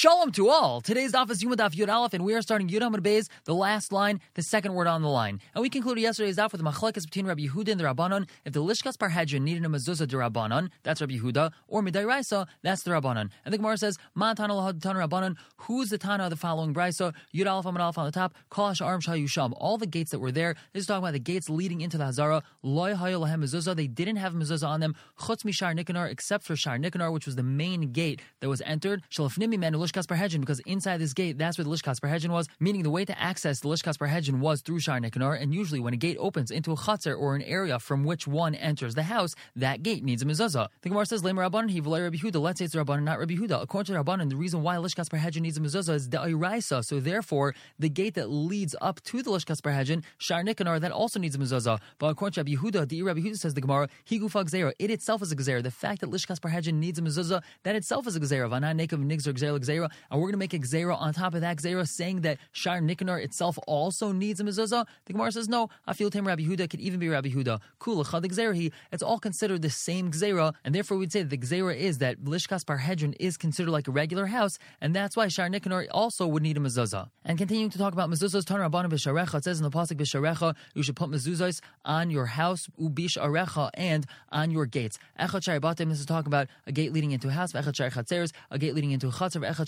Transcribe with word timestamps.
Shalom 0.00 0.30
to 0.30 0.48
all. 0.48 0.80
Today's 0.80 1.10
daf 1.10 1.28
is 1.28 1.42
Yoma 1.42 1.56
Daf 1.56 1.72
Yud 1.74 1.92
Aleph, 1.92 2.12
and 2.12 2.24
we 2.24 2.32
are 2.32 2.40
starting 2.40 2.68
Yud 2.68 2.82
Amud 2.82 3.00
Beis, 3.00 3.28
the 3.46 3.52
last 3.52 3.92
line, 3.92 4.20
the 4.34 4.44
second 4.44 4.74
word 4.74 4.86
on 4.86 5.02
the 5.02 5.08
line. 5.08 5.40
And 5.56 5.60
we 5.60 5.68
concluded 5.68 6.00
yesterday's 6.02 6.36
daf 6.36 6.52
with 6.52 6.62
machlekes 6.62 7.02
between 7.02 7.26
Rabbi 7.26 7.48
Yehuda 7.48 7.72
and 7.72 7.80
the 7.80 7.84
Rabbanon. 7.84 8.28
If 8.44 8.52
the 8.52 8.62
Lishkas 8.62 8.96
Parhedrin 8.96 9.40
needed 9.40 9.64
a 9.64 9.68
mezuzah 9.68 10.06
de 10.06 10.14
Rabbanon, 10.14 10.70
that's 10.84 11.00
Rabbi 11.00 11.14
Yehuda, 11.14 11.50
or 11.66 11.82
Midai 11.82 12.06
Raisa, 12.06 12.46
that's 12.62 12.84
the 12.84 12.92
Rabbanon. 12.92 13.30
And 13.44 13.52
the 13.52 13.56
Gemara 13.56 13.76
says, 13.76 13.98
Man 14.14 14.36
Tana 14.36 14.54
Lahad 14.54 14.78
Rabbanon, 14.78 15.34
who's 15.62 15.90
the 15.90 15.98
Tana 15.98 16.22
of 16.22 16.30
the 16.30 16.36
following 16.36 16.72
Brisa? 16.72 17.12
Yud 17.34 17.50
Aleph 17.50 17.66
Amud 17.66 17.80
Aleph 17.80 17.98
on 17.98 18.06
the 18.06 18.12
top, 18.12 18.36
Kalash 18.52 18.80
Arm 18.80 19.00
Shah 19.00 19.14
Yusham. 19.14 19.52
All 19.56 19.78
the 19.78 19.86
gates 19.88 20.12
that 20.12 20.20
were 20.20 20.30
there, 20.30 20.54
this 20.74 20.82
is 20.82 20.86
talking 20.86 21.02
about 21.02 21.14
the 21.14 21.18
gates 21.18 21.50
leading 21.50 21.80
into 21.80 21.98
the 21.98 22.04
Hazara. 22.04 22.42
Loy 22.62 22.94
Hayel 22.94 23.26
Lahem 23.26 23.42
Mezuzah, 23.42 23.74
they 23.74 23.88
didn't 23.88 24.18
have 24.18 24.32
mezuzah 24.32 24.68
on 24.68 24.78
them, 24.78 24.94
Chutz 25.18 25.42
Mishar 25.42 25.76
Nikanor, 25.76 26.08
except 26.08 26.44
for 26.44 26.54
Shar 26.54 26.78
Nikanor, 26.78 27.12
which 27.12 27.26
was 27.26 27.34
the 27.34 27.42
main 27.42 27.90
gate 27.90 28.22
that 28.38 28.48
was 28.48 28.62
entered. 28.64 29.02
Shalafnimi 29.10 29.58
Men 29.58 29.87
Lishkas 29.88 30.06
Parhedrin, 30.06 30.40
because 30.40 30.60
inside 30.60 30.98
this 30.98 31.14
gate, 31.14 31.38
that's 31.38 31.56
where 31.56 31.64
the 31.64 31.70
Lishkas 31.70 31.98
Parhedrin 31.98 32.28
was, 32.28 32.46
meaning 32.60 32.82
the 32.82 32.90
way 32.90 33.04
to 33.06 33.18
access 33.18 33.60
the 33.60 33.68
Lishkas 33.68 33.96
Parhedrin 33.96 34.38
was 34.38 34.60
through 34.60 34.80
Shar 34.80 35.00
Nikanor, 35.00 35.40
and 35.40 35.54
usually 35.54 35.80
when 35.80 35.94
a 35.94 35.96
gate 35.96 36.18
opens 36.20 36.50
into 36.50 36.72
a 36.72 36.76
chutzner 36.76 37.18
or 37.18 37.34
an 37.34 37.42
area 37.42 37.78
from 37.78 38.04
which 38.04 38.26
one 38.26 38.54
enters 38.54 38.94
the 38.94 39.04
house, 39.04 39.34
that 39.56 39.82
gate 39.82 40.04
needs 40.04 40.20
a 40.20 40.26
mezuzah. 40.26 40.68
The 40.82 40.88
Gemara 40.90 41.06
says, 41.06 41.22
Lemer 41.22 41.48
Rabbanon, 41.50 41.70
he 41.70 41.80
Rabbi 41.80 42.16
Huda. 42.16 42.40
Let's 42.40 42.58
say 42.58 42.66
it's 42.66 42.74
Rabbanon, 42.74 43.04
not 43.04 43.18
Rabbi 43.18 43.34
Huda. 43.34 43.62
According 43.62 43.94
to 43.94 44.02
Rabbanon, 44.04 44.28
the 44.28 44.36
reason 44.36 44.62
why 44.62 44.76
Lishkas 44.76 45.08
Parhedrin 45.08 45.40
needs 45.40 45.56
a 45.56 45.60
mezuzah 45.60 45.94
is 45.94 46.10
the 46.10 46.18
Iraisa. 46.18 46.84
So 46.84 47.00
therefore, 47.00 47.54
the 47.78 47.88
gate 47.88 48.14
that 48.14 48.28
leads 48.28 48.76
up 48.82 49.02
to 49.04 49.22
the 49.22 49.30
Lishkas 49.30 49.60
Parhedrin, 49.60 50.02
Shar 50.18 50.42
Nikanor, 50.42 50.80
that 50.80 50.92
also 50.92 51.18
needs 51.18 51.34
a 51.34 51.38
mezuzah. 51.38 51.80
But 51.98 52.08
according 52.08 52.34
to 52.34 52.40
Rabbi 52.40 52.62
Huda, 52.62 52.88
the 52.88 53.02
Rabbi 53.02 53.20
Huda 53.20 53.38
says 53.38 53.54
the 53.54 53.62
Gemara, 53.62 53.88
he 54.04 54.20
gufa 54.20 54.44
gzera. 54.44 54.72
It 54.78 54.90
itself 54.90 55.22
is 55.22 55.32
a 55.32 55.36
gzera. 55.36 55.62
The 55.62 55.70
fact 55.70 56.02
that 56.02 56.10
Lishkas 56.10 56.38
Parhedrin 56.38 56.74
needs 56.74 56.98
a 56.98 57.02
mezuzah, 57.02 57.42
that 57.62 57.74
itself 57.74 58.06
is 58.06 58.16
a 58.16 58.20
gzera. 58.20 58.50
Vana 58.50 58.74
nekav 58.74 59.02
nigzer 59.02 59.32
gzera 59.32 59.58
gzera. 59.78 59.90
And 60.10 60.20
we're 60.20 60.26
going 60.26 60.32
to 60.32 60.38
make 60.38 60.54
a 60.54 60.58
gzera 60.58 60.98
on 60.98 61.12
top 61.14 61.34
of 61.34 61.40
that 61.40 61.56
gzera, 61.56 61.86
saying 61.88 62.22
that 62.22 62.38
Shar 62.52 62.80
Nikanor 62.80 63.22
itself 63.22 63.58
also 63.66 64.12
needs 64.12 64.40
a 64.40 64.44
mezuzah. 64.44 64.86
The 65.06 65.12
Gemara 65.12 65.32
says 65.32 65.48
no. 65.48 65.68
I 65.86 65.92
feel 65.94 66.10
Tim 66.10 66.26
Rabbi 66.26 66.42
Huda 66.42 66.68
could 66.68 66.80
even 66.80 67.00
be 67.00 67.08
Rabbi 67.08 67.28
Huda. 67.28 67.60
Kula 67.80 68.10
chad 68.10 68.22
gzera. 68.22 68.72
It's 68.92 69.02
all 69.02 69.18
considered 69.18 69.62
the 69.62 69.70
same 69.70 70.10
gzera, 70.10 70.54
and 70.64 70.74
therefore 70.74 70.98
we'd 70.98 71.12
say 71.12 71.22
that 71.22 71.30
the 71.30 71.38
gzera 71.38 71.76
is 71.76 71.98
that 71.98 72.24
Lishkas 72.24 72.64
Parhedrin 72.64 73.14
is 73.20 73.36
considered 73.36 73.70
like 73.70 73.88
a 73.88 73.90
regular 73.90 74.26
house, 74.26 74.58
and 74.80 74.94
that's 74.94 75.16
why 75.16 75.28
Shar 75.28 75.48
Nikanor 75.48 75.86
also 75.90 76.26
would 76.26 76.42
need 76.42 76.56
a 76.56 76.60
mezuzah. 76.60 77.08
And 77.24 77.38
continuing 77.38 77.70
to 77.70 77.78
talk 77.78 77.92
about 77.92 78.10
mezuzahs, 78.10 78.44
Rabbanim 78.44 78.90
b'sharecha. 78.90 79.36
It 79.36 79.44
says 79.44 79.58
in 79.58 79.64
the 79.64 79.70
pasuk 79.70 79.96
b'sharecha, 79.96 80.54
you 80.74 80.82
should 80.82 80.96
put 80.96 81.10
mezuzahs 81.10 81.60
on 81.84 82.10
your 82.10 82.26
house 82.26 82.68
ubish 82.80 83.16
arecha 83.16 83.70
and 83.74 84.06
on 84.30 84.50
your 84.50 84.66
gates. 84.66 84.98
Echad 85.18 85.42
shari. 85.44 85.58
This 85.58 86.00
is 86.00 86.06
talking 86.06 86.26
about 86.26 86.48
a 86.66 86.72
gate 86.72 86.92
leading 86.92 87.12
into 87.12 87.28
a 87.28 87.32
house. 87.32 87.52
Echad 87.52 87.76
shari 87.76 87.90
chatzeres, 87.90 88.32
a 88.50 88.58
gate 88.58 88.74
leading 88.74 88.90
into 88.90 89.08
a 89.08 89.10
chatzar. 89.10 89.48
Echad 89.48 89.67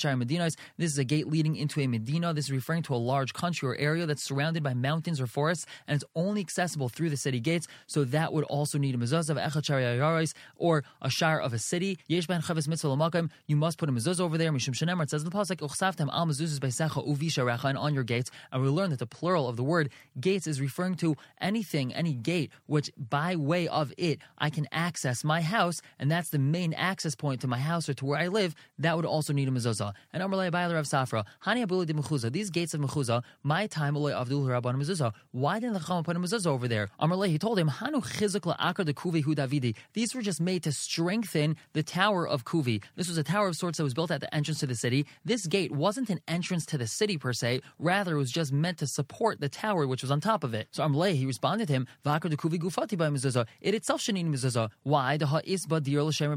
This 0.79 0.93
is 0.93 0.99
a 0.99 1.05
gate 1.05 1.29
leading 1.29 1.57
into 1.57 1.81
a 1.81 1.87
medina. 1.87 2.33
This 2.33 2.47
is 2.47 2.53
referring 2.53 2.83
to 2.85 2.95
a 2.95 2.97
large 2.97 3.33
country 3.33 3.69
or 3.69 3.77
area 3.77 4.07
that's 4.07 4.23
surrounded 4.23 4.63
by 4.63 4.75
mountains 4.75 5.21
or 5.21 5.27
forests, 5.27 5.67
and 5.87 5.97
it's 5.97 6.05
only 6.15 6.41
accessible 6.41 6.89
through 6.89 7.11
the 7.11 7.17
city 7.17 7.41
gates. 7.41 7.67
So 7.87 8.05
that 8.05 8.33
would 8.33 8.45
also 8.45 8.79
need 8.79 8.95
a 8.95 8.99
mezuzah 8.99 9.31
of 9.31 9.37
ayaris 9.37 10.33
or 10.57 10.85
a 11.03 11.11
shar 11.11 11.41
of 11.41 11.53
a 11.53 11.59
city. 11.59 11.99
Yesh 12.07 12.27
ben 12.27 12.43
chavis 12.43 12.69
mitzvah. 12.69 13.29
You 13.47 13.57
must 13.57 13.79
put 13.79 13.89
a 13.89 13.93
mezuzah 13.93 14.21
over 14.21 14.39
there. 14.39 14.53
Mishum 14.53 14.75
shenemar. 14.75 15.03
It 15.05 15.11
says 15.11 15.25
the 15.25 15.31
pasuk 15.31 15.57
uchsaftem 15.57 16.09
al 16.13 16.27
mezuzahs 16.27 16.59
beisecha 16.59 17.07
uvisharecha 17.07 17.65
and 17.65 17.79
on 17.79 17.95
your 17.95 18.05
gates. 18.05 18.31
And 18.53 18.63
we 18.63 18.69
learn 18.69 18.91
that 18.91 18.99
the 18.99 19.07
plural 19.07 19.49
of 19.49 19.57
the 19.57 19.65
word 19.65 19.91
gates 20.21 20.47
is 20.47 20.61
referring 20.61 20.95
to 20.97 21.17
anything, 21.41 21.95
any 21.95 22.15
gate, 22.15 22.51
which 22.67 22.91
by 22.97 23.37
way 23.37 23.69
of 23.69 23.93
it 23.97 24.21
I 24.39 24.51
can 24.51 24.67
access 24.73 25.25
my 25.25 25.41
house, 25.41 25.83
and 25.99 26.11
that's 26.11 26.31
the 26.31 26.39
main 26.39 26.73
access 26.75 27.15
point 27.15 27.41
to 27.43 27.47
my 27.47 27.59
house 27.59 27.89
or 27.89 27.95
to 27.95 28.05
where 28.05 28.19
I 28.19 28.29
live. 28.29 28.55
That 28.79 28.97
would 28.97 29.07
also 29.07 29.33
need 29.33 29.49
a 29.49 29.51
mezuzah. 29.51 29.90
And 30.13 30.23
Amalei 30.23 30.51
Bailer 30.51 30.77
of 30.77 30.87
Safra, 30.87 31.25
Hani 31.45 31.67
Abuli 31.67 31.87
de 31.87 31.95
Mechuzah. 31.95 32.33
These 32.33 32.51
gates 32.51 32.75
of 32.75 32.81
Mechuzah, 32.81 33.23
my 33.43 33.67
time 33.67 33.95
Ulay 33.95 34.13
Avdul 34.13 34.47
Rabban 34.47 34.77
mezuzah. 34.77 35.13
Why 35.33 35.59
didn't 35.61 35.75
the 35.75 35.81
Chacham 35.81 36.05
put 36.05 36.17
a 36.17 36.21
mezuzah 36.21 36.47
over 36.47 36.69
there? 36.69 36.89
Amalei, 37.01 37.29
he 37.29 37.39
told 37.39 37.59
him, 37.59 37.69
Hanu 37.69 38.01
Chizuk 38.01 38.55
La'akar 38.55 38.85
de 38.85 38.93
Kuvi 38.93 39.23
Hu 39.23 39.35
Davidi. 39.35 39.77
These 39.95 40.15
were 40.15 40.23
just 40.23 40.41
made 40.41 40.63
to 40.65 40.73
strengthen 40.73 41.57
the 41.73 41.83
tower 41.83 42.27
of 42.27 42.45
Kuvi. 42.45 42.83
This 42.97 43.09
was 43.09 43.19
a 43.19 43.23
tower 43.23 43.49
of 43.49 43.57
sorts 43.57 43.79
that 43.79 43.85
was 43.85 43.95
built 43.95 44.11
at 44.11 44.21
the 44.21 44.35
entrance 44.35 44.61
to 44.61 44.67
the 44.67 44.75
city. 44.75 45.07
This 45.25 45.47
gate 45.47 45.73
wasn't 45.73 46.11
an 46.11 46.21
entrance 46.29 46.67
to 46.67 46.79
the 46.79 46.87
city 46.87 47.17
per 47.19 47.33
se, 47.33 47.61
rather 47.79 48.17
it 48.17 48.19
was 48.19 48.31
just 48.31 48.53
meant 48.53 48.79
to 48.79 48.87
support 48.87 49.41
the 49.41 49.49
tower 49.49 49.87
which 49.87 50.03
was 50.03 50.11
on 50.11 50.21
top 50.21 50.45
of 50.45 50.55
it. 50.55 50.69
So 50.73 50.83
Amalei, 50.83 51.15
he 51.15 51.27
responded 51.27 51.67
to 51.69 51.73
him, 51.73 51.87
Vakar 52.05 52.31
de 52.31 52.37
Kuvi 52.37 52.59
Gufati 52.59 52.99
by 52.99 53.09
mezuzah. 53.09 53.47
It 53.61 53.75
itself 53.75 54.07
need 54.09 54.27
mezuzah. 54.27 54.71
Why? 54.83 55.17
The 55.17 55.27
Ha'isba 55.27 55.83
Dir 55.83 56.03
L'Shem. 56.03 56.31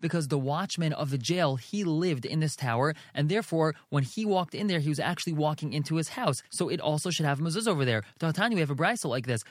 Because 0.00 0.28
the 0.28 0.38
watchman 0.38 0.92
of 0.92 1.10
the 1.10 1.18
jail, 1.18 1.56
he 1.56 1.84
lived 1.84 2.24
in 2.24 2.40
this 2.40 2.56
tower, 2.56 2.73
and 3.14 3.28
therefore, 3.28 3.74
when 3.90 4.02
he 4.02 4.24
walked 4.24 4.54
in 4.54 4.66
there, 4.66 4.80
he 4.80 4.88
was 4.88 5.00
actually 5.00 5.32
walking 5.32 5.72
into 5.72 5.96
his 5.96 6.10
house. 6.10 6.42
So 6.50 6.68
it 6.68 6.80
also 6.80 7.10
should 7.10 7.26
have 7.26 7.40
a 7.40 7.42
mezuzah 7.42 7.68
over 7.68 7.84
there. 7.84 8.02
Ta'atani, 8.18 8.54
we 8.54 8.60
have 8.60 8.70
a 8.70 8.74
brisa 8.74 9.06
like 9.06 9.26
this. 9.26 9.42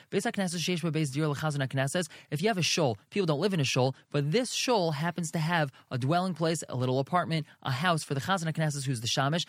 If 2.30 2.42
you 2.42 2.48
have 2.48 2.58
a 2.58 2.62
shul, 2.62 2.98
people 3.10 3.26
don't 3.26 3.40
live 3.40 3.54
in 3.54 3.60
a 3.60 3.64
shul, 3.64 3.94
but 4.12 4.32
this 4.32 4.52
shul 4.52 4.92
happens 4.92 5.30
to 5.32 5.38
have 5.38 5.70
a 5.90 5.98
dwelling 5.98 6.34
place, 6.34 6.62
a 6.68 6.76
little 6.76 6.98
apartment, 6.98 7.46
a 7.62 7.70
house 7.70 8.02
for 8.02 8.14
the 8.14 8.20
Chazan 8.20 8.52
HaKnesses, 8.52 8.84
who's 8.84 9.00
the 9.00 9.06
Shamish, 9.06 9.46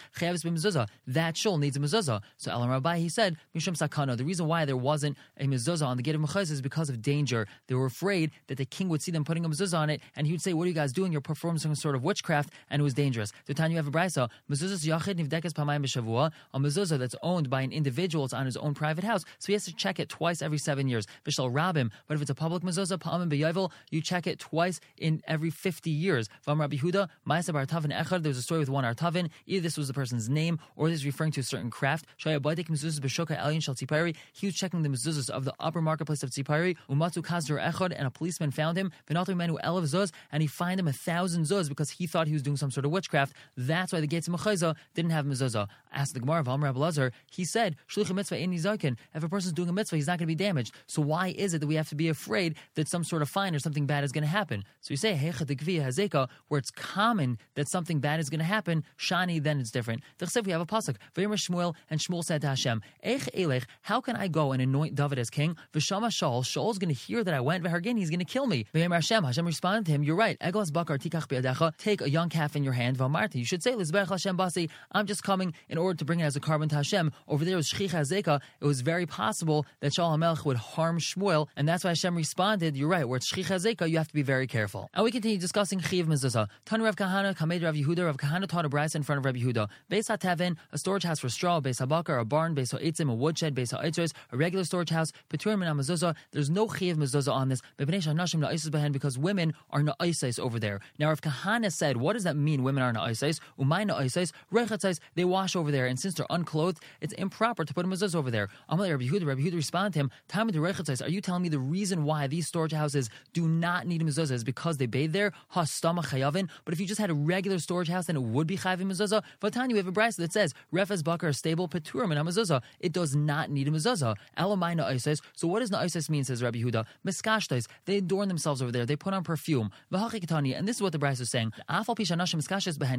That 1.07 1.37
shul 1.37 1.57
needs 1.57 1.77
a 1.77 1.79
mezuzah. 1.79 2.21
So 2.37 2.51
Elam 2.51 2.69
Rabbi, 2.69 2.97
he 2.97 3.09
said, 3.09 3.37
Sakana. 3.55 4.17
The 4.17 4.23
reason 4.23 4.47
why 4.47 4.65
there 4.65 4.77
wasn't 4.77 5.17
a 5.37 5.45
mezuzah 5.45 5.85
on 5.85 5.97
the 5.97 6.03
gate 6.03 6.15
of 6.15 6.21
Mechaz 6.21 6.51
is 6.51 6.61
because 6.61 6.89
of 6.89 7.01
danger. 7.01 7.47
They 7.67 7.75
were 7.75 7.85
afraid 7.85 8.31
that 8.47 8.57
the 8.57 8.65
king 8.65 8.89
would 8.89 9.01
see 9.01 9.11
them 9.11 9.23
putting 9.23 9.45
a 9.45 9.49
mezuzah 9.49 9.77
on 9.77 9.89
it, 9.89 10.01
and 10.15 10.27
he 10.27 10.33
would 10.33 10.41
say, 10.41 10.53
"What 10.53 10.65
are 10.65 10.67
you 10.67 10.73
guys 10.73 10.93
doing? 10.93 11.11
You're 11.11 11.21
performing 11.21 11.59
some 11.59 11.75
sort 11.75 11.95
of 11.95 12.03
witchcraft," 12.03 12.51
and 12.69 12.79
it 12.79 12.83
was 12.83 12.93
dangerous. 12.93 13.31
Time 13.65 13.71
you 13.71 13.77
have 13.77 13.87
a 13.87 13.91
brisa, 13.91 14.29
mezuzah 14.49 14.99
yachid 14.99 15.15
nivdekes 15.15 15.51
pamayim 15.51 15.83
b'shavua, 15.83 16.31
a 16.53 16.59
mezuzah 16.59 16.99
that's 16.99 17.15
owned 17.23 17.49
by 17.49 17.61
an 17.61 17.71
individual, 17.71 18.25
it's 18.25 18.33
on 18.33 18.45
his 18.45 18.57
own 18.57 18.73
private 18.73 19.03
house, 19.03 19.23
so 19.39 19.47
he 19.47 19.53
has 19.53 19.65
to 19.65 19.73
check 19.73 19.99
it 19.99 20.07
twice 20.09 20.41
every 20.41 20.57
seven 20.57 20.87
years. 20.87 21.07
Vishal 21.25 21.51
rabim, 21.51 21.89
but 22.07 22.15
if 22.15 22.21
it's 22.21 22.29
a 22.29 22.35
public 22.35 22.61
mezuzah, 22.61 22.97
pamim 22.99 23.29
b'yayvel, 23.29 23.71
you 23.89 24.01
check 24.01 24.27
it 24.27 24.37
twice 24.39 24.79
in 24.97 25.21
every 25.27 25.49
fifty 25.49 25.89
years. 25.89 26.29
Vam 26.47 26.59
Rabbi 26.59 26.77
Huda, 26.77 27.09
artavin 27.27 27.91
echad. 27.91 28.21
There 28.21 28.29
was 28.29 28.37
a 28.37 28.43
story 28.43 28.59
with 28.59 28.69
one 28.69 28.83
artavin. 28.83 29.29
Either 29.47 29.61
this 29.61 29.77
was 29.77 29.87
the 29.87 29.93
person's 29.93 30.29
name, 30.29 30.59
or 30.75 30.89
this 30.89 30.99
is 30.99 31.05
referring 31.05 31.31
to 31.31 31.41
a 31.41 31.43
certain 31.43 31.71
craft. 31.71 32.05
Shayabadik 32.23 32.67
mezuzah 32.69 32.99
b'shoka 32.99 33.39
elyon 33.39 33.63
shal 33.63 33.73
tzipari. 33.75 34.15
He 34.33 34.45
was 34.45 34.55
checking 34.55 34.83
the 34.83 34.89
mezuzahs 34.89 35.29
of 35.29 35.45
the 35.45 35.53
upper 35.59 35.81
marketplace 35.81 36.21
of 36.21 36.29
Tzipari. 36.29 36.77
Umatu 36.89 37.23
kazdur 37.23 37.59
echad, 37.63 37.93
and 37.95 38.07
a 38.07 38.11
policeman 38.11 38.51
found 38.51 38.77
him. 38.77 38.91
V'natu 39.09 39.35
menu 39.35 39.57
elav 39.63 39.83
zuz, 39.83 40.11
and 40.31 40.41
he 40.41 40.47
fined 40.47 40.79
him 40.79 40.87
a 40.87 40.93
thousand 40.93 41.43
zuz 41.43 41.69
because 41.69 41.89
he 41.89 42.05
thought 42.05 42.27
he 42.27 42.33
was 42.33 42.41
doing 42.41 42.57
some 42.57 42.71
sort 42.71 42.85
of 42.85 42.91
witchcraft. 42.91 43.33
That's 43.57 43.93
why 43.93 44.01
the 44.01 44.07
gates 44.07 44.27
of 44.27 44.33
Mechayza 44.33 44.75
didn't 44.93 45.11
have 45.11 45.25
mezuzah. 45.25 45.67
Asked 45.95 46.13
the 46.13 46.19
Gemara 46.19 46.41
of 46.41 46.49
Amr 46.49 46.71
Abelazar, 46.73 47.11
he 47.31 47.45
said, 47.45 47.77
Shluch 47.89 48.13
mitzvah 48.13 48.37
in 48.37 48.51
zakin. 48.51 48.97
If 49.13 49.23
a 49.23 49.29
person's 49.29 49.53
doing 49.53 49.69
a 49.69 49.73
mitzvah, 49.73 49.95
he's 49.95 50.07
not 50.07 50.19
going 50.19 50.27
to 50.27 50.35
be 50.35 50.35
damaged. 50.35 50.73
So 50.87 51.01
why 51.01 51.29
is 51.29 51.53
it 51.53 51.59
that 51.59 51.67
we 51.67 51.75
have 51.75 51.87
to 51.89 51.95
be 51.95 52.09
afraid 52.09 52.55
that 52.75 52.89
some 52.89 53.05
sort 53.05 53.21
of 53.21 53.29
fine 53.29 53.55
or 53.55 53.59
something 53.59 53.85
bad 53.85 54.03
is 54.03 54.11
going 54.11 54.23
to 54.23 54.29
happen? 54.29 54.65
So 54.81 54.91
we 54.91 54.97
say, 54.97 55.15
where 55.15 56.59
it's 56.59 56.71
common 56.71 57.37
that 57.55 57.69
something 57.69 57.99
bad 57.99 58.19
is 58.19 58.29
going 58.29 58.39
to 58.39 58.45
happen, 58.45 58.83
shani, 58.99 59.41
then 59.41 59.59
it's 59.59 59.71
different. 59.71 60.03
We 60.43 60.51
have 60.51 60.61
a 60.61 60.65
pasuk. 60.65 60.97
Shmuel, 61.15 61.75
and 61.89 61.99
Shmuel 61.99 62.23
said 62.23 62.41
to 62.41 62.47
Hashem, 62.47 62.81
Eich 63.05 63.63
how 63.81 64.01
can 64.01 64.17
I 64.17 64.27
go 64.27 64.51
and 64.51 64.61
anoint 64.61 64.95
David 64.95 65.17
as 65.17 65.29
king? 65.29 65.55
V'shama 65.73 66.07
Shaul, 66.07 66.43
Shaul's 66.43 66.77
going 66.77 66.93
to 66.93 66.99
hear 66.99 67.23
that 67.23 67.33
I 67.33 67.39
went, 67.39 67.63
v'hargin, 67.63 67.97
he's 67.97 68.09
going 68.09 68.19
to 68.19 68.25
kill 68.25 68.47
me. 68.47 68.65
Hashem, 68.73 69.23
Hashem 69.23 69.45
responded 69.45 69.85
to 69.85 69.91
him, 69.91 70.03
you're 70.03 70.15
right. 70.15 70.37
Tikach 70.39 71.77
take 71.77 72.01
a 72.01 72.09
young 72.09 72.29
calf 72.29 72.55
in 72.55 72.63
your 72.63 72.73
hand, 72.73 72.97
v'amarti. 72.97 73.35
You 73.35 73.45
should 73.45 73.63
say, 73.63 73.71
Hashem 73.71 74.37
basi, 74.37 74.69
I'm 74.91 75.05
just 75.05 75.23
coming 75.23 75.53
in 75.69 75.77
order 75.77 75.84
to 75.93 76.05
bring 76.05 76.19
it 76.19 76.23
as 76.23 76.35
a 76.35 76.39
korban 76.39 76.69
to 76.69 76.75
Hashem. 76.75 77.11
Over 77.27 77.45
there 77.45 77.55
was 77.55 77.69
Shchich 77.69 77.91
Hazeka. 77.91 78.41
It 78.59 78.65
was 78.65 78.81
very 78.81 79.05
possible 79.05 79.65
that 79.81 79.91
Shaul 79.91 80.17
HaMelech 80.17 80.45
would 80.45 80.57
harm 80.57 80.99
Shmuel, 80.99 81.47
and 81.55 81.67
that's 81.67 81.83
why 81.83 81.91
Hashem 81.91 82.15
responded, 82.15 82.75
you're 82.75 82.87
right, 82.87 83.07
where 83.07 83.17
it's 83.17 83.31
Shchich 83.31 83.45
Hazeka, 83.45 83.89
you 83.89 83.97
have 83.97 84.07
to 84.07 84.13
be 84.13 84.21
very 84.21 84.47
careful. 84.47 84.89
And 84.93 85.03
we 85.03 85.11
continue 85.11 85.37
discussing 85.37 85.79
Chiv 85.79 86.07
Mezuzah. 86.07 86.47
Tan 86.65 86.81
Rav 86.81 86.95
Kahana, 86.95 87.35
Kamed 87.35 87.63
Rav 87.63 87.75
Yehuda, 87.75 88.05
Rav 88.05 88.17
Kahana 88.17 88.47
taught 88.47 88.65
a 88.65 88.69
brisa 88.69 88.95
in 88.95 89.03
front 89.03 89.19
of 89.19 89.25
Rav 89.25 89.35
Yehuda. 89.35 89.67
Beis 89.91 90.09
HaTevin, 90.09 90.55
a 90.71 90.77
storage 90.77 91.03
house 91.03 91.19
for 91.19 91.29
straw, 91.29 91.59
Beis 91.59 91.85
HaBakar, 91.85 92.19
a 92.19 92.25
barn, 92.25 92.55
Beis 92.55 92.73
HaEtzim, 92.73 93.11
a 93.11 93.13
woodshed, 93.13 93.53
Beis 93.53 93.77
HaEtzres, 93.77 94.13
a 94.31 94.37
regular 94.37 94.63
storage 94.63 94.89
house, 94.89 95.11
Peturim 95.29 95.65
and 95.65 95.79
Mezuzah. 95.79 96.15
There's 96.31 96.49
no 96.49 96.67
Chiv 96.67 96.97
Mezuzah 96.97 97.31
on 97.31 97.49
this, 97.49 97.61
because 97.77 99.17
women 99.17 99.53
are 99.71 99.81
Na'isais 99.81 100.39
over 100.39 100.59
there. 100.59 100.79
Now, 100.97 101.11
if 101.11 101.21
Kahana 101.21 101.71
said, 101.71 101.97
what 101.97 102.13
does 102.13 102.23
that 102.23 102.35
mean, 102.35 102.63
women 102.63 102.83
are 102.83 102.93
Na'isais? 102.93 103.39
Umay 103.59 103.89
Na'isais, 103.89 104.31
Rechatzais, 104.51 104.99
they 105.15 105.25
wash 105.25 105.55
over 105.55 105.71
there, 105.71 105.74
and 105.83 105.99
since 105.99 106.13
they're 106.13 106.25
unclothed, 106.29 106.81
it's 107.01 107.13
improper 107.13 107.65
to 107.65 107.73
put 107.73 107.85
a 107.85 107.87
mezuzah 107.87 108.15
over 108.15 108.31
there. 108.31 108.47
Amalei 108.69 108.91
Rabbi 108.91 109.05
Yehuda, 109.05 109.25
Rabbi 109.25 109.41
Yehuda 109.41 109.55
responded 109.55 109.93
to 109.93 109.99
him, 109.99 110.11
the 110.29 110.59
Rechatzais, 110.59 111.05
are 111.05 111.09
you 111.09 111.19
telling 111.21 111.41
me 111.41 111.49
the 111.49 111.59
reason 111.59 112.05
why 112.05 112.27
these 112.27 112.47
storage 112.47 112.71
houses 112.71 113.09
do 113.33 113.47
not 113.47 113.87
need 113.87 114.01
a 114.01 114.05
mezuzah 114.05 114.31
is 114.31 114.43
because 114.43 114.77
they 114.77 114.85
bathe 114.85 115.11
there? 115.11 115.33
Hastama 115.53 116.05
Chayavin. 116.05 116.49
But 116.63 116.73
if 116.73 116.79
you 116.79 116.85
just 116.85 117.01
had 117.01 117.09
a 117.09 117.13
regular 117.13 117.59
storage 117.59 117.89
house, 117.89 118.05
then 118.05 118.15
it 118.15 118.21
would 118.21 118.47
be 118.47 118.57
Chayavin 118.57 118.85
mezuzah. 118.85 119.23
Vatani, 119.41 119.71
we 119.71 119.77
have 119.77 119.87
a 119.87 119.91
brisa 119.91 120.17
that 120.17 120.31
says, 120.31 120.53
Refes 120.71 121.03
Bakar, 121.03 121.33
stable, 121.33 121.67
Peturim, 121.67 122.15
and 122.15 122.19
a 122.19 122.31
mezuzah. 122.31 122.61
It 122.79 122.93
does 122.93 123.15
not 123.15 123.49
need 123.49 123.67
a 123.67 123.71
mezuzah. 123.71 124.15
Elamai 124.37 124.79
Na'isais. 124.79 125.21
So 125.33 125.47
what 125.47 125.59
does 125.59 125.71
Na'isais 125.71 126.09
mean, 126.09 126.23
says 126.23 126.43
Rabbi 126.43 126.59
Yehuda? 126.59 126.85
Miskashtais. 127.05 127.67
They 127.85 127.97
adorn 127.97 128.27
themselves 128.27 128.61
over 128.61 128.71
there. 128.71 128.85
They 128.85 128.95
put 128.95 129.13
on 129.13 129.23
perfume. 129.23 129.71
And 129.91 130.67
this 130.67 130.77
is 130.77 130.81
what 130.81 130.91
the 130.91 130.99
brisa 130.99 131.21
is 131.21 131.29
saying. 131.29 131.53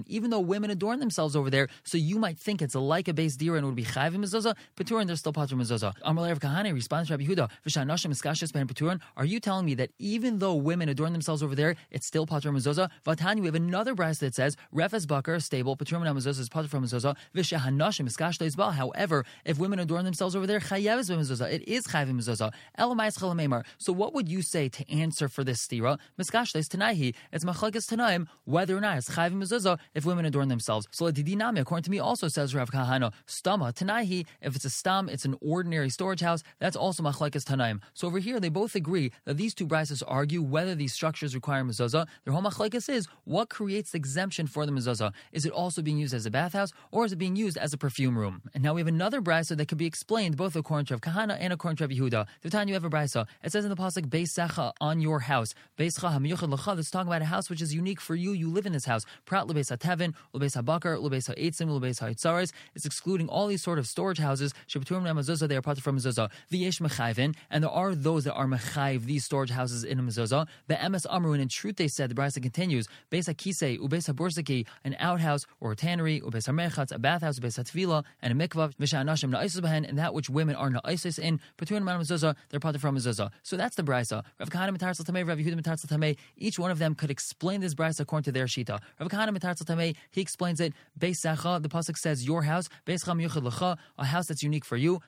even 0.07 0.31
though 0.31 0.41
women 0.41 0.71
adorn 0.71 1.01
themselves 1.01 1.37
over 1.37 1.51
there, 1.51 1.69
so 1.85 1.99
you 1.99 2.19
might 2.19 2.39
think 2.39 2.56
it's 2.63 2.75
a 2.75 2.81
like 2.81 3.09
a 3.09 3.15
base 3.15 3.37
dira 3.37 3.57
and 3.57 3.67
would 3.67 3.75
be 3.75 3.85
chayvim 3.85 4.25
mezuzah, 4.25 4.55
Peturin, 4.77 5.07
they're 5.07 5.17
still 5.17 5.33
patrim 5.33 5.61
mezuzah. 5.61 5.95
Amar 6.03 6.29
Rav 6.29 6.41
Kahana 6.41 6.73
responds 6.73 7.09
to 7.09 7.15
Rabbi 7.17 7.25
Yehuda, 7.25 7.51
V'shanashim 7.67 8.13
iskashis 8.13 8.53
ben 8.53 8.67
Peturin, 8.67 9.01
are 9.17 9.25
you 9.25 9.41
telling 9.41 9.67
me 9.67 9.75
that 9.75 9.91
even 9.99 10.39
though 10.39 10.55
women 10.55 10.89
adorn 10.89 11.13
themselves 11.13 11.43
over 11.43 11.55
there, 11.55 11.77
it's 11.91 12.07
still 12.07 12.27
patrim 12.27 12.57
mezuzah? 12.57 12.91
Vatani, 13.07 13.41
we 13.41 13.47
have 13.47 13.55
another 13.55 13.95
brass 13.95 14.19
that 14.19 14.35
says, 14.35 14.57
Refes 14.73 15.07
bakar, 15.07 15.41
stable, 15.41 15.77
Peturim 15.77 16.03
mezuzah 16.03 16.41
is 16.41 16.49
patrim 16.49 16.83
mezuzah, 16.83 17.17
V'shahanashim 17.35 18.09
iskashis 18.09 18.57
bal. 18.57 18.73
However, 18.73 19.25
if 19.45 19.59
women 19.59 19.79
adorn 19.79 20.05
themselves 20.05 20.37
over 20.37 20.47
there, 20.47 20.61
chayev 20.61 21.09
ben 21.09 21.19
mezuzah, 21.19 21.53
it 21.53 21.67
is 21.69 21.87
chayvim 21.87 22.21
mezuzah. 22.21 22.53
Elamais 22.79 23.19
chalamemar. 23.19 23.65
So 23.79 23.93
what 23.93 24.15
would 24.15 24.29
you 24.29 24.43
say 24.43 24.69
to 24.69 24.91
answer 24.91 25.29
for 25.29 25.45
this 25.45 25.67
stira? 25.67 25.99
Miskashles 26.19 26.69
tanahi, 26.69 27.15
it's 27.33 27.45
machlekes 27.45 27.87
tanaim, 27.93 28.27
whether 28.45 28.77
or 28.77 28.81
not 28.81 28.99
it's 28.99 29.11
chayvim 29.11 29.43
mezuzah 29.43 29.79
if 29.95 30.05
women 30.05 30.25
adorn 30.25 30.49
themselves. 30.49 30.87
So 30.91 31.11
Didinami, 31.11 31.61
according 31.61 31.85
to 31.85 31.91
me, 31.91 31.99
also 31.99 32.29
says 32.29 32.46
Rav 32.55 32.71
Kahana, 32.71 33.13
stama 33.27 33.73
tanahi, 33.73 34.27
if 34.41 34.57
it's 34.57 34.65
a 34.65 34.71
stam, 34.71 35.09
it's 35.09 35.25
an 35.25 35.37
ordinary 35.41 35.91
storage 35.91 36.21
house, 36.21 36.43
that's 36.59 36.77
also 36.77 37.03
machlekes 37.03 37.45
tanaim. 37.45 37.81
So 37.95 38.07
over 38.07 38.19
here, 38.19 38.39
they 38.41 38.49
both 38.49 38.75
agree 38.75 39.13
that 39.25 39.37
these 39.37 39.55
two 39.55 39.67
brises 39.67 40.03
argue 40.07 40.43
whether 40.43 40.75
these 40.75 40.93
structures 40.93 41.35
require 41.35 41.65
mezuzah. 41.65 42.07
Their 42.25 42.33
whole 42.33 42.43
machlekes 42.43 42.89
is 42.89 43.09
what 43.25 43.49
creates 43.49 43.91
the 43.93 43.97
exemption 43.97 44.47
for 44.47 44.67
the 44.67 44.73
mezuzah. 44.73 45.13
Is 45.33 45.47
it 45.47 45.53
also 45.53 45.83
being 45.83 45.99
used 45.99 46.15
as 46.15 46.27
a 46.27 46.31
bathhouse, 46.31 46.73
or 46.91 47.05
is 47.05 47.13
it 47.13 47.17
being 47.17 47.37
used 47.37 47.57
as 47.57 47.73
a 47.73 47.79
perfume 47.79 48.19
room? 48.19 48.43
And 48.55 48.63
now 48.63 48.75
we 48.75 48.81
have 48.81 48.89
another 48.89 49.21
brisa 49.21 49.57
that 49.57 49.67
could 49.67 49.79
be 49.79 49.87
explained 49.87 50.37
both 50.37 50.57
according 50.57 50.87
to 50.87 50.95
Rav 50.95 51.01
Kahana 51.01 51.37
and 51.41 51.53
according 51.53 51.77
to 51.79 51.85
Rav 51.85 51.91
Yehuda. 51.91 52.27
The 52.43 52.51
time 52.51 52.69
you 52.69 52.75
have 52.75 52.85
a 52.85 52.91
brisa, 52.91 53.27
it 53.43 53.53
says 53.53 53.65
in 53.65 53.71
the 53.71 53.77
pasuk 53.77 54.09
Beis 54.09 54.29
Secha 54.29 54.73
on 54.81 55.01
your 55.01 55.21
house. 55.21 55.55
Beis 55.79 55.99
Lecha, 55.99 56.77
that's 56.77 56.91
talking 56.91 57.09
about 57.09 57.23
a 57.23 57.27
house 57.27 57.51
which 57.51 57.63
is 57.63 57.75
unique 57.75 58.01
for 58.01 58.15
you. 58.15 58.33
You 58.33 58.51
live 58.51 58.67
in 58.67 58.73
this 58.73 58.85
house. 58.85 59.05
Prat 59.25 59.47
lebeis 59.47 59.77
hatevin, 59.77 60.15
lebeis 60.35 60.61
habakar, 60.61 61.01
lebeis 61.01 61.27
ha'etzim, 61.29 61.69
lebeis 61.69 62.01
ha'itzares. 62.37 62.53
It's 62.75 62.87
excluding 62.87 63.29
all 63.29 63.47
these 63.47 63.63
sort 63.63 63.79
of 63.79 63.87
storage 63.87 64.19
houses. 64.19 64.53
Shebeturim 64.69 65.03
mezuzah, 65.03 65.49
they 65.49 65.57
are 65.57 65.63
part 65.63 65.81
from 65.81 65.99
mezuzah. 65.99 66.31
V'yesh 66.53 66.81
mechayvin, 66.81 67.35
and 67.51 67.65
there 67.65 67.71
are 67.71 67.95
those 67.95 68.25
that 68.25 68.35
are 68.35 68.47
mechayv 68.47 69.05
these 69.05 69.25
storage 69.25 69.51
houses 69.51 69.85
in 69.85 69.99
a 69.99 70.03
mezuzah. 70.03 70.47
The 70.69 70.75
emes 70.75 71.07
amru, 71.11 71.33
in 71.33 71.49
truth 71.49 71.77
they 71.77 71.89
said, 71.89 72.11
the 72.11 72.15
brisa 72.15 72.43
continues. 72.43 72.89
Beis 73.11 73.29
hakisei, 73.33 73.79
ubeis 73.79 74.13
habursaki, 74.13 74.67
an 74.85 74.97
outhouse 74.99 75.47
or 75.61 75.73
a 75.73 75.77
tannery, 75.77 76.21
ubeis 76.21 76.49
harmechatz, 76.49 76.93
a 76.93 76.99
bathhouse, 76.99 77.39
ubeis 77.39 77.59
hatvila, 77.59 78.05
and 78.23 78.41
a 78.41 78.49
mikvah, 78.49 78.75
v'shanashim 78.77 79.31
na'isus 79.31 79.61
behen, 79.61 79.89
and 79.89 79.99
that 79.99 80.15
which 80.15 80.29
women 80.31 80.57
are 80.57 80.71
na'isus 80.71 81.19
in. 81.19 81.41
Beturim 81.59 81.85
mezuzah, 81.85 82.35
they're 82.51 82.61
part 82.61 82.79
from 82.81 82.97
mezuzah. 82.97 83.31
So 83.43 83.57
that's 83.57 83.77
the 83.77 83.83
brisa. 83.83 84.25
Rav 84.39 84.51
Kahana 84.51 84.77
mitar 84.77 84.97
tamei, 84.97 85.27
Rav 85.27 85.39
Yehuda 85.39 85.61
mitar 85.61 85.85
tamei. 85.87 86.17
Each 86.37 86.59
one 86.59 86.71
of 86.71 86.79
them 86.79 86.95
could 86.95 87.11
explain 87.11 87.61
this 87.61 87.75
brisa 87.75 88.01
according 88.01 88.25
to 88.25 88.33
their 88.33 88.47
shita. 88.47 88.81
Rav 89.01 89.09
Kahana 89.09 89.37
mitar 89.37 89.57
tamei, 89.63 89.97
he 90.11 90.21
explains 90.21 90.61
it. 90.61 90.73
Beis 90.99 91.21
secha, 91.25 91.63
the 91.63 91.69
pasuk 91.69 91.97
says 91.97 92.26
your 92.27 92.43
house. 92.43 92.69
A 92.87 94.05
house 94.05 94.27
that's 94.27 94.43
unique 94.43 94.65
for 94.65 94.77
you. 94.77 95.01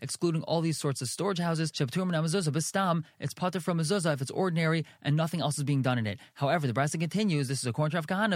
Excluding 0.00 0.42
all 0.42 0.60
these 0.60 0.78
sorts 0.78 1.00
of 1.02 1.08
storage 1.08 1.38
houses. 1.38 1.72
It's 1.72 3.34
pater 3.34 3.60
from 3.60 3.78
mezuzah 3.78 4.12
if 4.12 4.20
it's 4.20 4.30
ordinary 4.30 4.84
and 5.02 5.16
nothing 5.16 5.40
else 5.40 5.58
is 5.58 5.64
being 5.64 5.82
done 5.82 5.98
in 5.98 6.06
it. 6.06 6.18
However, 6.34 6.66
the 6.66 6.72
brisa 6.72 7.00
continues. 7.00 7.48
This 7.48 7.60
is 7.60 7.66
according 7.66 7.92
to 7.92 7.96
Rav 7.98 8.06
Kahana. 8.06 8.32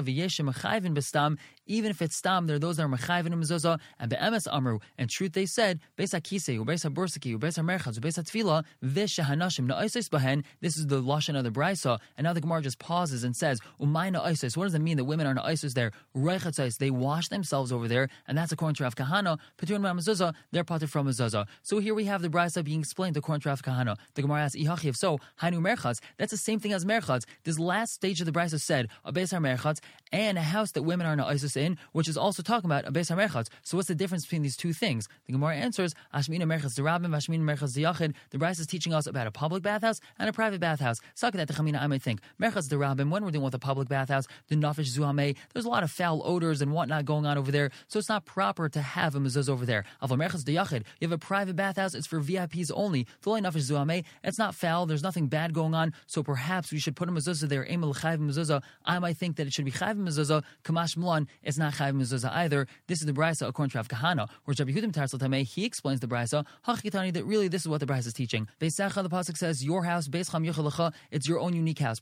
Even 1.67 1.91
if 1.91 2.01
it's 2.03 2.17
stam, 2.17 2.47
there 2.47 2.57
are 2.57 2.59
those 2.59 2.77
that 2.77 2.85
are 2.85 2.89
mechayvin 2.89 3.27
in 3.27 3.41
mezuzah 3.41 3.79
and 3.99 4.11
be'emes 4.11 4.47
amru. 4.53 4.79
In 4.99 5.09
truth, 5.09 5.33
they 5.33 5.47
said. 5.47 5.81
This 5.97 6.15
is 6.15 6.15
the 10.87 11.03
lashon 11.03 11.37
of 11.37 11.45
the 11.45 11.51
brisa, 11.51 11.99
and 12.17 12.25
now 12.25 12.33
the 12.33 12.41
Gemara 12.41 12.63
just 12.63 12.79
pauses 12.79 13.25
and 13.25 13.37
says. 13.37 13.61
What 13.79 14.65
does 14.65 14.75
it 14.75 14.81
mean 14.81 14.97
that 14.97 15.05
women 15.05 15.27
are 15.27 15.35
na'osis 15.35 15.75
there? 15.75 15.93
Reichatzais, 16.17 16.79
they 16.79 16.91
wash 16.91 17.29
themselves 17.29 17.71
over 17.71 17.87
there, 17.89 18.09
and 18.27 18.39
that's 18.39 18.51
according 18.51 18.77
to 18.77 18.85
Rav 18.85 18.97
Kahana. 18.97 19.39
Peturin 19.59 19.83
mezuzah, 19.83 20.35
they're 20.51 20.65
parted 20.65 20.91
from 20.91 21.07
mezuzah. 21.07 21.47
So 21.63 21.79
here 21.79 21.95
we 21.95 22.07
have 22.07 22.23
the 22.23 22.31
brisa 22.31 22.65
being 22.65 22.81
explained 22.81 23.17
according 23.17 23.43
to 23.43 23.51
Rav 23.51 23.63
Kahana. 23.63 23.97
The 24.15 24.23
Gemara 24.23 24.43
asks, 24.43 24.57
"Ihachi." 24.57 24.87
If 24.87 24.97
so, 24.97 25.19
hainu 25.43 25.61
merchatz. 25.61 26.01
That's 26.17 26.31
the 26.31 26.39
same 26.39 26.59
thing 26.59 26.73
as 26.73 26.85
merchatz. 26.85 27.25
This 27.45 27.59
last 27.59 27.93
stage 27.93 28.21
of 28.21 28.27
the 28.27 28.33
brisa 28.33 28.61
said 28.61 28.89
a 29.05 29.13
beis 29.13 29.33
merchatz 29.39 29.81
and 30.11 30.39
a 30.39 30.43
house 30.43 30.73
that 30.73 30.85
women 30.85 31.07
are 31.07 31.17
na'osis 31.17 31.57
in, 31.57 31.77
which 31.93 32.09
is 32.09 32.17
also 32.17 32.43
talking 32.43 32.71
about 32.71 32.87
a 32.87 32.93
beis 32.93 33.15
merchatz. 33.15 33.49
So 33.63 33.77
what's 33.77 33.89
the 33.89 33.95
difference 33.95 34.25
between 34.25 34.43
these 34.43 34.57
two 34.57 34.73
things? 34.73 35.09
The 35.27 35.33
Gemara 35.33 35.57
answers, 35.57 35.95
"Ashmina 36.15 36.45
merchatz 36.45 36.79
derabim, 36.79 37.09
Ashmina 37.09 37.43
merchatz 37.43 37.77
yachid." 37.77 38.15
The 38.31 38.39
brisa 38.39 38.61
is 38.61 38.67
teaching 38.67 38.95
us 38.95 39.07
about 39.07 39.27
a 39.27 39.31
public 39.31 39.63
bathhouse 39.63 40.01
and 40.19 40.29
a 40.29 40.33
private 40.33 40.61
bathhouse. 40.61 40.99
Sakat 41.15 41.47
Chamina, 41.47 41.83
I 41.83 41.87
might 41.87 42.03
think. 42.03 42.21
Merchatz 42.41 42.69
derabim, 42.69 43.11
when 43.11 43.25
we're 43.25 43.31
dealing 43.31 43.45
with 43.45 43.55
a 43.55 43.59
public 43.59 43.89
bathhouse, 43.89 44.27
the 44.49 44.57
nafish 44.57 44.97
zuhame, 44.97 45.37
there's 45.53 45.65
a 45.65 45.69
lot 45.69 45.83
of 45.83 45.91
foul 46.07 46.23
odors 46.25 46.63
and 46.63 46.71
whatnot 46.73 47.05
going 47.05 47.27
on 47.27 47.37
over 47.37 47.51
there, 47.51 47.69
so 47.89 47.99
it's 47.99 48.09
not 48.09 48.25
proper 48.25 48.69
to 48.69 48.81
have 48.81 49.17
a 49.17 49.19
mezuzah 49.19 49.49
over 49.49 49.67
there. 49.67 49.85
You 50.01 51.09
have 51.09 51.13
a 51.13 51.19
private 51.19 51.57
bathhouse, 51.57 51.95
it's 51.95 52.07
for 52.07 52.21
VIPs 52.21 52.71
only. 52.73 53.09
It's 54.29 54.39
not 54.39 54.55
foul, 54.55 54.87
there's 54.87 55.03
nothing 55.03 55.27
bad 55.27 55.53
going 55.53 55.75
on, 55.75 55.93
so 56.07 56.23
perhaps 56.23 56.71
we 56.71 56.79
should 56.79 56.95
put 56.95 57.09
a 57.09 57.13
mezuzah 57.13 57.49
there. 57.49 57.67
I 58.85 58.99
might 59.01 59.17
think 59.17 59.35
that 59.37 59.49
it 59.49 59.53
should 59.53 59.65
be 59.65 59.73
chayv 59.73 59.97
mezuzah. 59.97 60.45
Kamash 60.65 61.27
it's 61.43 61.59
not 61.59 61.75
chayv 61.75 61.97
mezuzah 61.97 62.31
either. 62.33 62.69
This 62.87 63.01
is 63.01 63.07
the 63.07 63.13
brisa 63.13 63.49
according 63.49 63.71
to 63.71 63.79
Rav 63.79 63.89
Kahana, 63.89 64.29
where 64.45 64.55
Rabbi 64.57 64.71
Yehudim 64.71 64.93
Tarsal 64.93 65.19
Tameh, 65.19 65.43
he 65.43 65.65
explains 65.65 65.99
the 65.99 66.07
brisa 66.07 66.47
that 66.67 67.25
really 67.25 67.49
this 67.49 67.63
is 67.63 67.69
what 67.69 67.81
the 67.81 67.87
brisa 67.87 68.07
is 68.07 68.13
teaching. 68.13 68.47
The 68.61 68.69
pasuk 68.69 69.37
says, 69.37 69.65
your 69.65 69.83
house, 69.83 70.09
it's 70.13 71.29
your 71.29 71.41
own 71.41 71.55
unique 71.57 71.81
house. 71.81 72.01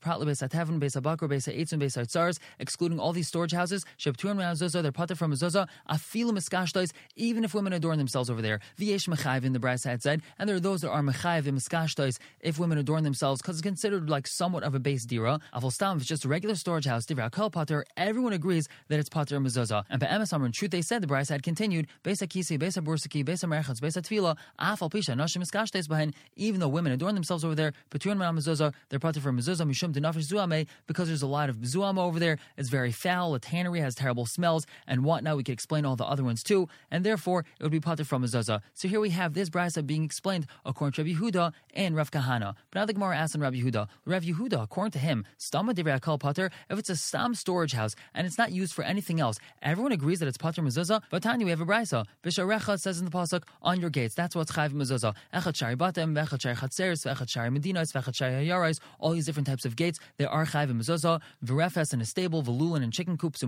Excluding 2.58 2.98
all 2.98 3.12
these 3.12 3.28
storage 3.28 3.52
houses. 3.52 3.84
Shebturim 3.98 4.36
mezuzah, 4.36 4.82
they're 4.82 4.92
pater 4.92 5.14
from 5.14 5.32
mezuzah. 5.32 5.68
Afilim 5.88 6.38
iskashtais, 6.38 6.92
even 7.16 7.44
if 7.44 7.54
women 7.54 7.72
adorn 7.72 7.98
themselves 7.98 8.30
over 8.30 8.42
there. 8.42 8.60
V'yesh 8.78 9.08
mechayv 9.08 9.44
in 9.44 9.52
the 9.52 9.58
brisa 9.58 9.90
had 9.90 10.02
said, 10.02 10.22
and 10.38 10.48
there 10.48 10.56
are 10.56 10.60
those 10.60 10.80
that 10.82 10.90
are 10.90 11.02
mechayv 11.02 11.46
in 11.46 11.56
iskashtais 11.56 12.18
if 12.40 12.58
women 12.58 12.78
adorn 12.78 13.04
themselves 13.04 13.40
because 13.40 13.56
it's 13.56 13.62
considered 13.62 14.08
like 14.10 14.26
somewhat 14.26 14.62
of 14.62 14.74
a 14.74 14.80
base 14.80 15.04
dira. 15.04 15.40
Avol 15.54 15.72
stam, 15.72 15.96
if 15.96 16.02
it's 16.02 16.08
just 16.08 16.24
a 16.24 16.28
regular 16.28 16.54
storage 16.54 16.86
house, 16.86 17.06
divra 17.06 17.30
kol 17.30 17.50
pater, 17.50 17.84
everyone 17.96 18.32
agrees 18.32 18.68
that 18.88 18.98
it's 18.98 19.08
pater 19.08 19.38
mezuzah. 19.38 19.84
And 19.90 20.00
by 20.00 20.06
Emes 20.06 20.44
in 20.44 20.52
truth, 20.52 20.70
they 20.70 20.82
said 20.82 21.02
the 21.02 21.06
brisa 21.06 21.30
had 21.30 21.42
continued. 21.42 21.86
Beis 22.02 22.22
hakisi, 22.26 22.58
beis 22.58 22.80
habursaki, 22.80 23.24
beis 23.24 23.44
hamerchatz, 23.44 23.80
beis 23.80 23.96
hatfila, 23.96 24.36
afal 24.60 24.90
pisha, 24.90 25.14
nashim 25.14 25.42
iskashtais 25.42 25.88
behind. 25.88 26.14
Even 26.36 26.60
though 26.60 26.68
women 26.68 26.92
adorn 26.92 27.14
themselves 27.14 27.44
over 27.44 27.54
there, 27.54 27.72
Peturim 27.90 28.18
mezuzah, 28.18 28.72
they're 28.88 28.98
pater 28.98 29.20
from 29.20 29.38
mezuzah 29.38 29.66
mishum 29.66 29.92
denafish 29.92 30.30
zuame 30.30 30.66
because 30.86 31.08
there's 31.08 31.22
a 31.22 31.26
lot 31.26 31.48
of 31.48 31.56
zuama 31.56 31.98
over 31.98 32.18
there. 32.18 32.38
It's 32.56 32.68
very 32.68 32.92
foul. 32.92 33.34
A 33.34 33.40
tannery 33.40 33.80
has 33.84 33.94
terrible 33.94 34.26
smells 34.26 34.66
and 34.86 35.04
whatnot. 35.04 35.36
We 35.36 35.44
could 35.44 35.52
explain 35.52 35.84
all 35.84 35.96
the 35.96 36.04
other 36.04 36.24
ones 36.24 36.42
too, 36.42 36.68
and 36.90 37.04
therefore 37.04 37.44
it 37.58 37.62
would 37.62 37.72
be 37.72 37.80
pater 37.80 38.04
from 38.04 38.24
mezuzah. 38.24 38.60
So 38.74 38.88
here 38.88 39.00
we 39.00 39.10
have 39.10 39.34
this 39.34 39.48
brisa 39.48 39.86
being 39.86 40.04
explained 40.04 40.46
according 40.64 40.94
to 40.94 41.02
Rabbi 41.02 41.20
Yehuda 41.20 41.52
and 41.74 41.94
Rav 41.96 42.10
Kahana. 42.10 42.54
But 42.70 42.80
now 42.80 42.86
the 42.86 42.92
Gemara 42.92 43.16
asks 43.16 43.34
on 43.34 43.40
Rabbi 43.40 43.58
Yehuda. 43.58 43.88
Rav 44.04 44.22
Yehuda, 44.22 44.62
according 44.62 44.92
to 44.92 44.98
him, 44.98 45.24
stama 45.38 45.72
divrei 45.74 45.98
akal 46.00 46.18
pater. 46.18 46.50
If 46.68 46.78
it's 46.78 46.90
a 46.90 46.96
stam 46.96 47.34
storage 47.34 47.72
house 47.72 47.94
and 48.14 48.26
it's 48.26 48.38
not 48.38 48.52
used 48.52 48.74
for 48.74 48.82
anything 48.82 49.20
else, 49.20 49.38
everyone 49.62 49.92
agrees 49.92 50.18
that 50.20 50.28
it's 50.28 50.38
pater 50.38 50.62
mezuzah. 50.62 51.02
But 51.10 51.22
Tanya, 51.22 51.44
we 51.44 51.50
have 51.50 51.60
a 51.60 51.66
brisa. 51.66 52.06
Bisharecha 52.22 52.80
says 52.80 52.98
in 52.98 53.04
the 53.04 53.10
pasuk 53.10 53.44
on 53.62 53.80
your 53.80 53.90
gates. 53.90 54.14
That's 54.14 54.34
what's 54.34 54.52
chayv 54.52 54.72
mezuzah. 54.72 55.14
Echad 55.32 55.56
shari 55.56 55.76
batem, 55.76 56.14
echad 56.14 56.40
shari 56.40 56.56
chatzeres, 56.56 57.06
echad 57.12 57.28
shari 57.28 57.50
medinas, 57.50 57.92
echad 57.92 58.14
shari 58.14 58.32
hayarais. 58.32 58.80
All 58.98 59.12
these 59.12 59.26
different 59.26 59.46
types 59.46 59.64
of 59.64 59.76
gates. 59.76 59.98
There 60.16 60.28
are 60.28 60.46
chayv 60.46 60.70
mezuzah. 60.70 61.20
V'refes 61.44 61.92
in 61.92 62.00
a 62.00 62.04
stable, 62.04 62.42
v'lulin 62.42 62.82
and 62.82 62.92
chicken 62.92 63.16
coops, 63.16 63.42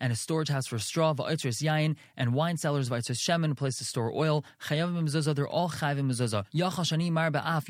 and 0.00 0.12
a 0.12 0.16
storage 0.16 0.48
house 0.48 0.66
for 0.66 0.78
straw, 0.78 1.14
v'oitris 1.14 1.62
yain 1.62 1.96
and 2.16 2.34
wine 2.34 2.56
cellars, 2.56 2.88
v'oitris 2.88 3.18
shemen, 3.18 3.52
a 3.52 3.54
place 3.54 3.78
to 3.78 3.84
store 3.84 4.12
oil. 4.14 4.44
Chayav 4.64 4.92
mezuzah. 4.92 5.34
They're 5.34 5.48
all 5.48 5.68
chayv 5.68 5.98
mezuzah. 5.98 7.10
Mar 7.10 7.30
ba'af 7.30 7.66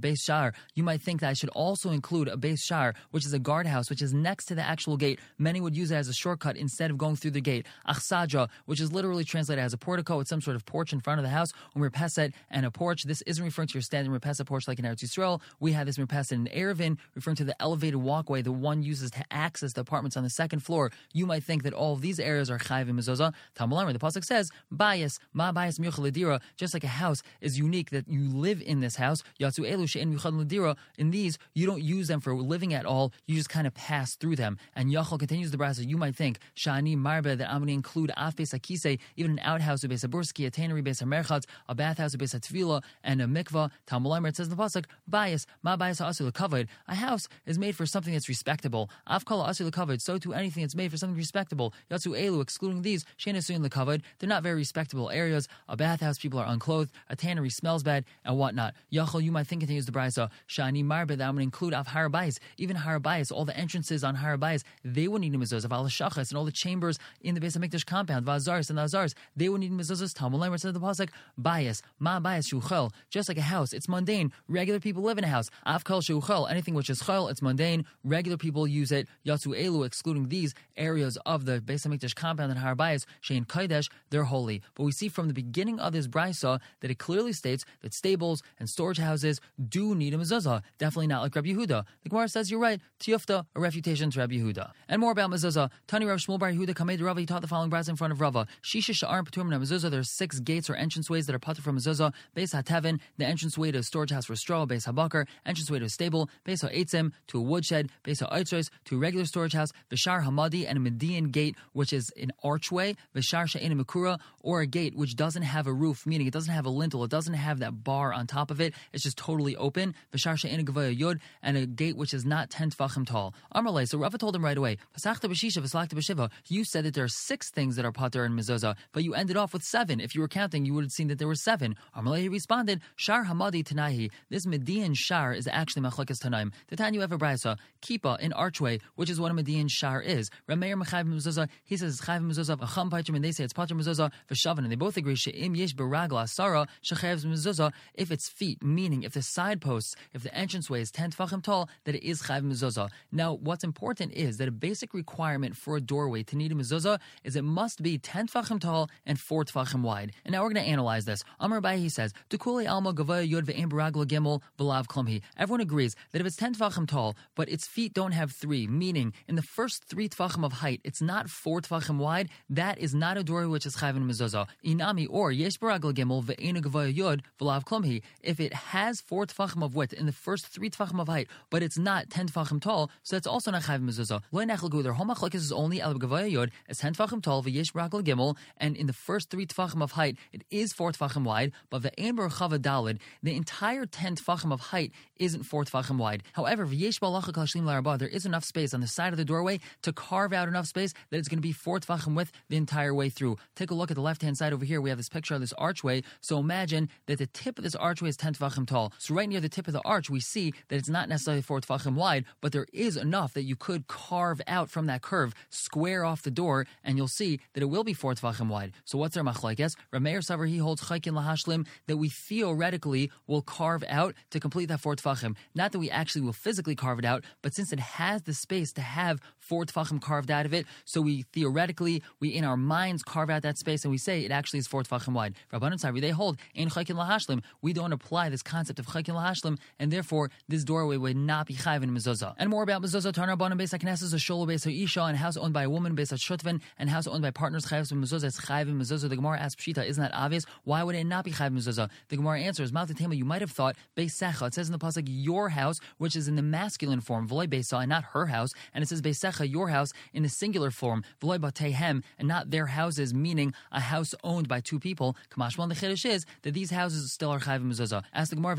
beis 0.00 0.22
shar. 0.24 0.52
You 0.74 0.82
might 0.82 1.00
think 1.00 1.20
that 1.20 1.30
I 1.30 1.32
should 1.32 1.48
also 1.50 1.90
include 1.90 2.28
a 2.28 2.36
beis 2.36 2.62
shar, 2.62 2.94
which 3.10 3.24
is 3.26 3.32
a 3.32 3.38
guardhouse, 3.38 3.90
which 3.90 4.02
is 4.02 4.12
next 4.12 4.46
to 4.46 4.54
the 4.54 4.62
actual 4.62 4.96
gate. 4.96 5.18
Many 5.38 5.60
would 5.60 5.76
use 5.76 5.90
it 5.90 5.96
as 5.96 6.08
a 6.08 6.12
shortcut 6.12 6.56
instead 6.56 6.90
of 6.90 6.98
going 6.98 7.16
through 7.16 7.32
the 7.32 7.40
gate. 7.40 7.66
Achsaja, 7.88 8.48
which 8.66 8.80
is 8.80 8.92
literally 8.92 9.24
translated 9.24 9.64
as 9.64 9.72
a 9.72 9.78
portico. 9.78 10.20
It's 10.20 10.30
some 10.30 10.40
sort 10.40 10.56
of 10.56 10.64
porch 10.66 10.92
in 10.92 11.00
front 11.00 11.18
of 11.18 11.24
the 11.24 11.30
house. 11.30 11.52
Umirpeset 11.76 12.32
and 12.50 12.66
a 12.66 12.70
porch. 12.70 13.04
This 13.04 13.22
isn't 13.22 13.44
referring 13.44 13.68
to 13.68 13.74
your 13.74 13.82
standard 13.82 14.12
mirpeset 14.12 14.46
porch 14.46 14.68
like 14.68 14.78
in 14.78 14.84
Eretz 14.84 15.04
Yisrael. 15.04 15.40
We 15.60 15.72
have 15.72 15.86
this 15.86 15.98
mirpeset 15.98 16.32
in 16.32 16.46
Erevin, 16.46 16.98
referring 17.14 17.36
to 17.36 17.44
the 17.44 17.60
elevated 17.60 17.96
walkway 17.96 18.42
the 18.42 18.52
one 18.52 18.82
uses 18.82 19.10
to 19.12 19.24
access 19.30 19.72
the 19.72 19.80
apartments 19.80 20.16
on 20.16 20.22
the 20.22 20.30
second 20.30 20.60
floor. 20.64 20.90
You 21.12 21.26
might 21.26 21.44
think 21.44 21.62
that 21.62 21.72
all 21.72 21.96
these 21.96 22.18
areas 22.18 22.50
are 22.50 22.58
chayv 22.58 22.88
and 22.88 22.98
mezuzah. 22.98 23.32
Tamalamar, 23.56 23.92
the 23.92 23.98
pasuk 23.98 24.24
says, 24.24 24.50
bias, 24.70 25.18
ma 25.32 25.52
bias 25.52 25.78
ladira, 25.78 26.40
just 26.56 26.74
like 26.74 26.84
a 26.84 26.88
house 26.88 27.22
is 27.40 27.58
unique 27.58 27.90
that 27.90 28.08
you 28.08 28.28
live 28.28 28.62
in 28.62 28.80
this 28.80 28.96
house. 28.96 29.22
Yatsu 29.40 29.70
elu 29.70 29.88
she'en 29.88 30.16
ladira. 30.18 30.76
In 30.98 31.10
these, 31.10 31.38
you 31.54 31.66
don't 31.66 31.82
use 31.82 32.08
them 32.08 32.20
for 32.20 32.34
living 32.34 32.74
at 32.74 32.86
all. 32.86 33.12
You 33.26 33.36
just 33.36 33.48
kind 33.48 33.66
of 33.66 33.74
pass 33.74 34.16
through 34.16 34.36
them. 34.36 34.58
And 34.74 34.90
Yachal 34.90 35.18
continues 35.18 35.50
the 35.50 35.56
brasa. 35.56 35.88
You 35.88 35.96
might 35.96 36.16
think 36.16 36.38
shani 36.56 36.96
marbe 36.96 37.36
that 37.36 37.50
I'm 37.50 37.58
going 37.58 37.68
to 37.68 37.74
include 37.74 38.12
af 38.16 38.36
beis 38.36 38.58
akise, 38.58 38.98
even 39.16 39.32
an 39.32 39.40
outhouse 39.40 39.84
of 39.84 39.90
beis 39.90 40.06
aburski, 40.06 40.46
a 40.46 40.50
tannery 40.50 40.82
beis 40.82 41.02
merchatz, 41.02 41.44
a 41.68 41.74
bathhouse 41.74 42.14
of 42.14 42.20
beis 42.20 42.34
tvila, 42.34 42.82
and 43.02 43.20
a 43.20 43.26
mikvah. 43.26 43.70
Talmud 43.86 44.24
it 44.26 44.36
says 44.36 44.48
in 44.48 44.56
the 44.56 44.62
pasuk, 44.62 44.84
bias, 45.08 45.46
ma 45.62 45.76
bias 45.76 46.00
asul 46.00 46.32
covered. 46.32 46.68
A 46.88 46.94
house 46.94 47.28
is 47.46 47.58
made 47.58 47.74
for 47.76 47.86
something 47.86 48.12
that's 48.12 48.28
respectable. 48.28 48.90
Afkala 49.08 49.48
asil 49.48 49.72
covered. 49.72 50.00
So 50.00 50.18
to 50.18 50.32
anything 50.32 50.53
that's 50.62 50.74
made 50.74 50.90
for 50.90 50.96
something 50.96 51.16
respectable. 51.16 51.74
Yatsu 51.90 52.18
elu, 52.18 52.40
excluding 52.40 52.82
these, 52.82 53.04
shenesuin 53.18 53.68
covered. 53.70 54.02
They're 54.18 54.28
not 54.28 54.42
very 54.42 54.56
respectable 54.56 55.10
areas. 55.10 55.48
A 55.68 55.76
bathhouse, 55.76 56.18
people 56.18 56.38
are 56.38 56.46
unclothed. 56.46 56.92
A 57.10 57.16
tannery 57.16 57.50
smells 57.50 57.82
bad, 57.82 58.04
and 58.24 58.38
whatnot. 58.38 58.74
Yachol, 58.92 59.22
you 59.22 59.32
might 59.32 59.46
think 59.46 59.60
continues 59.60 59.86
the 59.86 59.92
brisa. 59.92 60.30
Shani 60.48 60.84
marbe 60.84 61.16
that 61.16 61.34
would 61.34 61.42
include 61.42 61.74
av 61.74 61.86
harabais, 61.86 62.38
even 62.58 62.76
harabais, 62.76 63.32
all 63.32 63.44
the 63.44 63.56
entrances 63.56 64.04
on 64.04 64.16
harabais. 64.16 64.62
They 64.84 65.08
would 65.08 65.20
need 65.20 65.32
mezuzah. 65.32 65.68
Val 65.68 65.84
and 65.84 66.36
all 66.36 66.44
the 66.44 66.52
chambers 66.52 66.98
in 67.22 67.34
the 67.34 67.40
base 67.40 67.56
of 67.56 67.62
Mikdash 67.62 67.86
compound. 67.86 68.26
Vazars 68.26 68.70
and 68.70 68.78
azars. 68.78 69.14
They 69.36 69.48
would 69.48 69.60
need 69.60 69.72
mezuzahs. 69.72 70.14
Talmud 70.14 70.40
Lemer 70.40 70.60
says 70.60 70.72
the 70.72 70.80
pasuk 70.80 71.08
bias 71.38 71.82
ma 71.98 72.20
bias 72.20 72.50
shuchel. 72.50 72.92
Just 73.10 73.28
like 73.28 73.38
a 73.38 73.42
house, 73.42 73.72
it's 73.72 73.88
mundane. 73.88 74.32
Regular 74.48 74.80
people 74.80 75.02
live 75.02 75.18
in 75.18 75.24
a 75.24 75.28
house. 75.28 75.50
Avkal 75.66 76.02
shuchel. 76.02 76.50
Anything 76.50 76.74
which 76.74 76.90
is 76.90 77.00
chel, 77.00 77.28
it's 77.28 77.42
mundane. 77.42 77.86
Regular 78.04 78.36
people 78.36 78.66
use 78.66 78.92
it. 78.92 79.08
Yatsu 79.26 79.58
elu, 79.58 79.86
excluding 79.86 80.28
these 80.28 80.43
areas 80.76 81.16
of 81.24 81.46
the 81.46 81.60
base 81.60 81.86
of 81.86 81.92
Mikdash 81.92 82.14
compound 82.14 82.50
and 82.50 82.60
harabais. 82.60 83.06
Shein 83.22 83.46
kaidesh, 83.46 83.88
they're 84.10 84.24
holy. 84.24 84.60
But 84.74 84.82
we 84.82 84.92
see 84.92 85.08
from 85.08 85.28
the 85.28 85.34
beginning 85.34 85.78
of 85.78 85.92
this 85.92 86.08
brisa 86.08 86.60
that 86.80 86.90
it 86.90 86.98
clearly 86.98 87.32
states 87.32 87.64
that 87.82 87.94
stables 87.94 88.42
and 88.58 88.68
storage 88.68 88.98
houses 88.98 89.40
do 89.68 89.94
need 89.94 90.12
a 90.14 90.18
mezuzah. 90.18 90.62
Definitely 90.78 91.06
not 91.06 91.22
like 91.22 91.34
Rabbi 91.34 91.50
Yehuda. 91.50 91.84
The 92.02 92.08
Gemara 92.08 92.28
says 92.28 92.50
you're 92.50 92.60
right. 92.60 92.80
Tiyufta, 93.00 93.46
a 93.54 93.60
refutation 93.60 94.10
to 94.10 94.18
Rabbi 94.18 94.34
Yehuda. 94.34 94.72
And 94.88 95.00
more 95.00 95.12
about 95.12 95.30
mezuzah. 95.30 95.70
Tani 95.86 96.06
Rav 96.06 96.18
Shmuel 96.18 96.38
Bar 96.38 96.50
Yehuda 96.52 96.74
Kamed 96.74 97.00
Rava. 97.00 97.20
He 97.20 97.26
taught 97.26 97.42
the 97.42 97.48
following 97.48 97.70
brisa 97.70 97.88
in 97.88 97.96
front 97.96 98.12
of 98.12 98.20
Rava. 98.20 98.46
Shisha 98.62 98.94
sha'ar 98.94 99.22
paturim 99.24 99.48
mezuzah. 99.48 99.90
There 99.90 100.00
are 100.00 100.04
six 100.04 100.40
gates 100.40 100.68
or 100.68 100.74
entranceways 100.74 101.26
that 101.26 101.34
are 101.34 101.38
patur 101.38 101.60
from 101.60 101.78
mezuzah. 101.78 102.12
Beis 102.36 102.54
hatevin, 102.54 103.00
the 103.18 103.24
entranceway 103.24 103.72
to 103.72 103.78
a 103.78 103.82
storage 103.82 104.10
house 104.10 104.26
for 104.26 104.36
straw. 104.36 104.66
Beis 104.66 104.86
habakar, 104.90 105.26
entranceway 105.46 105.78
to 105.78 105.86
a 105.86 105.88
stable. 105.88 106.28
Beis 106.46 106.62
ha'etzim, 106.62 107.12
to 107.28 107.38
a 107.38 107.42
woodshed. 107.42 107.90
Beis 108.04 108.20
ha'aitzros, 108.20 108.70
to 108.86 108.96
a 108.96 108.98
regular 108.98 109.26
storage 109.26 109.52
house. 109.52 109.72
Vishar 109.90 110.24
hamadi, 110.34 110.66
and 110.68 110.76
a 110.76 110.80
Median 110.80 111.30
gate, 111.30 111.56
which 111.72 111.92
is 111.92 112.10
an 112.20 112.32
archway. 112.42 112.96
Vishar 113.14 113.48
she'ena 113.48 113.76
makura, 113.76 114.18
or 114.42 114.60
a 114.60 114.66
gate 114.66 114.94
which 114.94 115.16
doesn't 115.16 115.42
have 115.42 115.66
a 115.66 115.72
roof, 115.72 116.06
meaning 116.06 116.26
it 116.26 116.32
doesn't 116.32 116.52
have 116.52 116.66
a 116.66 116.70
lintel, 116.70 117.04
it 117.04 117.10
doesn't 117.10 117.34
have 117.34 117.60
that 117.60 117.84
bar 117.84 118.12
on 118.12 118.26
top 118.26 118.50
of 118.50 118.60
it. 118.60 118.74
It's 118.92 119.02
just 119.04 119.16
totally 119.16 119.56
open. 119.56 119.94
V'shar 120.12 120.38
she'ena 120.38 120.64
gavaya 120.64 120.96
yod, 120.96 121.20
and 121.42 121.56
a 121.56 121.66
gate 121.66 121.96
which 121.96 122.14
is 122.14 122.24
not 122.24 122.50
ten 122.50 122.70
tefachim 122.70 123.06
tall. 123.06 123.34
Amarle, 123.54 123.86
so 123.88 123.98
Rava 123.98 124.18
told 124.18 124.34
him 124.36 124.44
right 124.44 124.56
away, 124.56 124.78
Pasachta 124.98 125.30
b'shisha 125.30 125.58
v'slakta 125.58 125.94
b'shiva. 125.94 126.30
You 126.48 126.64
said 126.64 126.84
that 126.84 126.94
there 126.94 127.04
are 127.04 127.08
six 127.08 127.50
things 127.50 127.76
that 127.76 127.84
are 127.84 127.92
pater 127.92 128.24
and 128.24 128.38
mezuzah, 128.38 128.76
but 128.92 129.04
you 129.04 129.14
ended 129.14 129.36
off 129.36 129.52
with 129.52 129.62
seven. 129.62 130.00
If 130.00 130.14
you 130.14 130.20
were 130.20 130.28
counting, 130.28 130.64
you 130.64 130.74
would 130.74 130.84
have 130.84 130.92
seen 130.92 131.08
that 131.08 131.18
there 131.18 131.28
were 131.28 131.34
seven. 131.34 131.76
Amarle, 131.96 132.20
he 132.20 132.28
responded, 132.28 132.80
Shar 132.96 133.24
hamadi 133.24 133.64
tanahi. 133.64 134.10
This 134.30 134.46
Median 134.46 134.94
shar 134.94 135.32
is 135.32 135.48
actually 135.50 135.82
machlekes 135.82 136.22
tanaim. 136.22 136.52
The 136.68 136.76
time 136.76 136.94
you 136.94 137.02
ever 137.02 137.18
brisa, 137.18 137.58
kipa, 137.80 138.18
an 138.20 138.32
archway, 138.32 138.80
which 138.96 139.10
is 139.10 139.20
what 139.20 139.30
a 139.30 139.34
Median 139.34 139.68
shar 139.68 140.00
is. 140.00 140.23
Rameir 140.48 140.80
mechayiv 140.82 141.06
mezuzah, 141.06 141.48
he 141.64 141.76
says 141.76 141.94
it's 141.94 142.06
chayiv 142.06 142.24
mezuzah, 142.24 142.60
a 142.62 143.02
cham 143.02 143.14
and 143.14 143.24
they 143.24 143.32
say 143.32 143.44
it's 143.44 143.52
pater 143.52 143.74
mezuzah, 143.74 144.10
v'shavan, 144.30 144.58
and 144.58 144.70
they 144.70 144.76
both 144.76 144.96
agree, 144.96 145.14
she'im 145.14 145.54
yesh 145.54 145.74
beragla 145.74 146.24
asara, 146.24 146.66
shechayiv 146.82 147.24
mezuzah, 147.24 147.72
if 147.94 148.10
it's 148.10 148.28
feet, 148.28 148.62
meaning 148.62 149.02
if 149.02 149.12
the 149.12 149.22
side 149.22 149.60
posts, 149.60 149.94
if 150.12 150.22
the 150.22 150.30
entranceway 150.30 150.80
is 150.80 150.90
10 150.90 151.12
tefachim 151.12 151.42
tall, 151.42 151.68
that 151.84 151.94
it 151.94 152.06
is 152.06 152.22
chayv 152.22 152.42
mezuzah. 152.42 152.88
Now, 153.12 153.34
what's 153.34 153.64
important 153.64 154.12
is 154.12 154.38
that 154.38 154.48
a 154.48 154.52
basic 154.52 154.94
requirement 154.94 155.56
for 155.56 155.76
a 155.76 155.80
doorway 155.80 156.22
to 156.24 156.36
need 156.36 156.52
a 156.52 156.54
mezuzah 156.54 157.00
is 157.22 157.36
it 157.36 157.44
must 157.44 157.82
be 157.82 157.98
10 157.98 158.28
tefachim 158.28 158.60
tall 158.60 158.88
and 159.06 159.18
4 159.18 159.44
tefachim 159.44 159.82
wide. 159.82 160.12
And 160.24 160.32
now 160.32 160.42
we're 160.42 160.52
going 160.52 160.64
to 160.64 160.70
analyze 160.70 161.04
this. 161.04 161.24
Amar 161.40 161.60
Bai, 161.60 161.76
he 161.76 161.88
says, 161.88 162.12
Tukuli 162.30 162.70
alma 162.70 162.92
gavaya 162.92 163.28
yod 163.28 163.46
ve'em 163.46 163.70
baragla 163.70 164.06
gimel 164.06 164.42
v'lav 164.58 164.86
klumhi. 164.86 165.22
Everyone 165.36 165.60
agrees 165.60 165.96
that 166.12 166.20
if 166.20 166.26
it's 166.26 166.36
10 166.36 166.54
tefachim 166.54 166.88
tall, 166.88 167.16
but 167.34 167.48
its 167.48 167.66
feet 167.66 167.94
don't 167.94 168.12
have 168.12 168.32
three, 168.32 168.66
meaning 168.66 169.12
in 169.28 169.34
the 169.36 169.42
first 169.42 169.84
three 169.84 170.08
tefachim 170.14 170.44
of 170.44 170.52
height, 170.52 170.80
it's 170.84 171.02
not 171.02 171.28
4 171.28 171.62
tefachim 171.62 171.98
wide, 171.98 172.28
that 172.48 172.78
is 172.78 172.94
not 172.94 173.16
a 173.16 173.24
doorway 173.24 173.46
which 173.46 173.66
is 173.66 173.76
chayv 173.76 173.96
mezuzah. 173.96 174.46
Inami, 174.64 175.06
or 175.10 175.32
yesh 175.32 175.58
baragla 175.58 175.92
gimel 175.92 176.22
ve'en 176.22 176.56
gavaya 176.62 176.94
yod 176.94 177.22
v'lav 177.40 177.64
klumhi. 177.64 178.02
If 178.22 178.40
it 178.40 178.52
has 178.52 179.00
4 179.00 179.26
tefachim 179.26 179.64
of 179.64 179.74
width 179.74 179.92
in 179.92 180.06
the 180.06 180.12
first 180.12 180.46
three 180.46 180.70
tefachim 180.70 181.00
of 181.00 181.08
height, 181.08 181.28
but 181.50 181.62
it's 181.62 181.78
not 181.78 182.10
ten 182.10 182.28
tefachim 182.28 182.60
tall, 182.60 182.90
so 183.02 183.16
that's 183.16 183.26
also 183.26 183.50
not 183.50 183.62
chayv 183.62 183.82
mezuzah. 183.82 184.22
Loy 184.32 184.44
nechel 184.44 184.92
home 184.94 185.08
machlekes 185.08 185.34
is 185.34 185.52
only 185.52 185.80
al 185.80 185.94
gavaya 185.94 186.30
yod 186.30 186.50
as 186.68 186.78
ten 186.78 186.94
tefachim 186.94 187.22
tall 187.22 187.42
v'yesh 187.42 187.72
brakal 187.72 188.02
gimel, 188.02 188.36
and 188.58 188.76
in 188.76 188.86
the 188.86 188.92
first 188.92 189.30
three 189.30 189.46
tefachim 189.46 189.82
of 189.82 189.92
height, 189.92 190.16
it 190.32 190.44
is 190.50 190.72
four 190.72 190.92
tefachim 190.92 191.24
wide. 191.24 191.52
But 191.70 191.82
the 191.82 191.98
amber 192.00 192.28
chava 192.28 192.58
dalid, 192.58 192.98
the 193.22 193.34
entire 193.34 193.86
ten 193.86 194.16
tefachim 194.16 194.52
of 194.52 194.60
height 194.60 194.92
isn't 195.16 195.44
four 195.44 195.64
tefachim 195.64 195.96
wide. 195.96 196.22
However, 196.32 196.66
v'yesh 196.66 197.00
balacha 197.00 197.32
kalshlim 197.32 197.62
larabah, 197.62 197.98
there 197.98 198.08
is 198.08 198.26
enough 198.26 198.44
space 198.44 198.74
on 198.74 198.80
the 198.80 198.86
side 198.86 199.12
of 199.12 199.16
the 199.16 199.24
doorway 199.24 199.60
to 199.82 199.92
carve 200.08 200.32
out 200.32 200.48
enough 200.48 200.66
space 200.66 200.92
that 201.10 201.18
it's 201.18 201.28
going 201.28 201.38
to 201.38 201.42
be 201.42 201.52
four 201.52 201.80
tefachim 201.80 202.14
width 202.14 202.32
the 202.48 202.56
entire 202.56 202.94
way 202.94 203.08
through. 203.08 203.36
Take 203.56 203.70
a 203.70 203.74
look 203.74 203.90
at 203.90 203.94
the 203.94 204.02
left 204.02 204.22
hand 204.22 204.36
side 204.36 204.52
over 204.52 204.64
here. 204.64 204.80
We 204.80 204.90
have 204.90 204.98
this 204.98 205.08
picture 205.08 205.34
of 205.34 205.40
this 205.40 205.54
archway. 205.54 206.02
So 206.20 206.38
imagine 206.38 206.88
that 207.06 207.18
the 207.18 207.26
tip 207.26 207.58
of 207.58 207.64
this 207.64 207.74
archway 207.74 208.10
is 208.10 208.16
ten 208.16 208.34
tefachim 208.34 208.66
tall. 208.66 208.92
So 208.98 209.14
right 209.14 209.28
near 209.28 209.40
the 209.40 209.48
tip 209.48 209.66
of 209.66 209.72
the 209.72 209.80
arch, 209.84 210.10
we 210.10 210.20
see 210.20 210.52
that 210.68 210.76
it's 210.76 210.88
not 210.88 211.08
necessarily 211.08 211.42
four 211.42 211.60
tefachim 211.60 211.94
wide, 211.94 212.24
but 212.40 212.52
there 212.52 212.66
is 212.72 212.96
enough 212.96 213.32
that 213.34 213.44
you 213.44 213.56
could 213.56 213.86
carve 213.86 214.40
out 214.46 214.68
from 214.70 214.86
that 214.86 215.02
curve, 215.02 215.34
square 215.48 216.04
off 216.04 216.22
the 216.22 216.30
door, 216.30 216.66
and 216.82 216.98
you'll 216.98 217.08
see 217.08 217.40
that 217.54 217.62
it 217.62 217.66
will 217.66 217.84
be 217.84 217.94
four 217.94 218.14
tefachim 218.14 218.48
wide. 218.48 218.72
So 218.84 218.98
what's 218.98 219.16
our 219.16 219.24
machlekes? 219.24 219.76
Rameir 219.92 220.18
Savar 220.18 220.48
he 220.48 220.58
holds 220.58 220.82
chaykin 220.82 221.14
lahashlim 221.14 221.66
that 221.86 221.96
we 221.96 222.08
theoretically 222.08 223.10
will 223.26 223.42
carve 223.42 223.84
out 223.88 224.14
to 224.30 224.40
complete 224.40 224.66
that 224.66 224.80
four 224.80 224.96
tefachim. 224.96 225.36
Not 225.54 225.72
that 225.72 225.78
we 225.78 225.90
actually 225.90 226.22
will 226.22 226.32
physically 226.32 226.74
carve 226.74 226.98
it 226.98 227.04
out, 227.04 227.24
but 227.42 227.54
since 227.54 227.72
it 227.72 227.80
has 227.80 228.22
the 228.22 228.34
space 228.34 228.72
to 228.74 228.82
have 228.82 229.20
four 229.48 229.64
tefachim 229.64 230.00
carved 230.00 230.30
out 230.30 230.46
of 230.46 230.54
it, 230.54 230.66
so 230.84 231.00
we 231.00 231.22
theoretically 231.32 232.02
we 232.20 232.28
in 232.30 232.44
our 232.44 232.56
minds 232.56 233.02
carve 233.02 233.30
out 233.30 233.42
that 233.42 233.58
space 233.58 233.84
and 233.84 233.90
we 233.90 233.98
say 233.98 234.24
it 234.24 234.30
actually 234.30 234.58
is 234.58 234.66
four 234.66 234.82
tefachim 234.82 235.12
wide. 235.12 235.34
Rabbanan 235.52 235.74
Savar 235.74 236.00
they 236.00 236.10
hold 236.10 236.38
in 236.54 236.68
chaykin 236.70 236.96
lahashlim 236.96 237.42
we 237.62 237.72
don't 237.72 237.92
apply 237.92 238.28
this 238.28 238.42
concept 238.42 238.78
of 238.78 238.86
chaykin 238.86 239.14
lahashlim, 239.14 239.58
and 239.78 239.92
therefore 239.92 240.30
this 240.48 240.64
doorway 240.64 240.96
would 240.96 241.16
not 241.16 241.46
be 241.46 241.54
chayv 241.54 241.82
in 241.82 241.90
mezuzah. 241.90 242.34
And 242.38 242.50
more 242.50 242.62
about 242.62 242.82
mezuzah, 242.82 243.12
Tarnar 243.12 243.38
Banim 243.38 243.58
Beis 243.58 243.78
HaKnesses, 243.78 244.12
a 244.12 244.16
sholo 244.16 244.46
Beis 244.46 244.64
Isha, 244.84 245.02
and 245.02 245.16
house 245.16 245.36
owned 245.36 245.52
by 245.52 245.64
a 245.64 245.70
woman 245.70 245.94
Beis 245.94 246.12
HaShutvin, 246.12 246.60
and 246.78 246.90
house 246.90 247.06
owned 247.06 247.22
by 247.22 247.30
partners 247.30 247.66
chayv 247.66 247.90
in 247.92 248.02
mezuzah. 248.02 248.24
It's 248.24 248.40
chayv 248.40 248.68
in 248.68 248.78
mezuzah. 248.78 249.08
The 249.08 249.16
Gemara 249.16 249.38
asks 249.38 249.62
Pshita, 249.62 249.84
isn't 249.86 250.02
that 250.02 250.14
obvious? 250.14 250.44
Why 250.64 250.82
would 250.82 250.94
it 250.94 251.04
not 251.04 251.24
be 251.24 251.32
chayv 251.32 251.48
in 251.48 251.56
mezuzah? 251.56 251.90
The 252.08 252.16
Gemara 252.16 252.40
answers, 252.40 252.72
Maltatema, 252.72 253.16
you 253.16 253.24
might 253.24 253.40
have 253.40 253.50
thought 253.50 253.76
Beis 253.96 254.12
Secha. 254.12 254.48
It 254.48 254.54
says 254.54 254.68
in 254.68 254.72
the 254.72 254.78
pasuk 254.78 255.04
your 255.06 255.50
house, 255.50 255.80
which 255.98 256.16
is 256.16 256.28
in 256.28 256.36
the 256.36 256.42
masculine 256.42 257.00
form, 257.00 257.28
V'loy 257.28 257.46
Beisa, 257.46 257.80
and 257.80 257.88
not 257.88 258.04
her 258.12 258.26
house, 258.26 258.52
and 258.72 258.82
it 258.82 258.88
says 258.88 259.02
Beis 259.02 259.18
Secha, 259.34 259.50
your 259.50 259.68
house, 259.68 259.92
in 260.12 260.22
the 260.22 260.28
singular 260.28 260.70
form, 260.70 261.04
V'loy 261.20 261.38
Batehem, 261.38 262.02
and 262.18 262.28
not 262.28 262.50
their 262.50 262.66
houses, 262.66 263.12
meaning 263.14 263.52
a 263.72 263.80
house 263.80 264.14
owned 264.22 264.48
by 264.48 264.60
two 264.60 264.78
people. 264.78 265.16
Kamashmal 265.30 265.68
the 265.68 265.74
Chiddush 265.74 266.08
is 266.08 266.24
that 266.42 266.54
these 266.54 266.70
houses 266.70 267.12
still 267.12 267.30
are 267.30 267.40
chayv 267.40 267.62
mezuzah. 267.64 268.02
Ask 268.12 268.30
the 268.30 268.36
Gemara, 268.36 268.56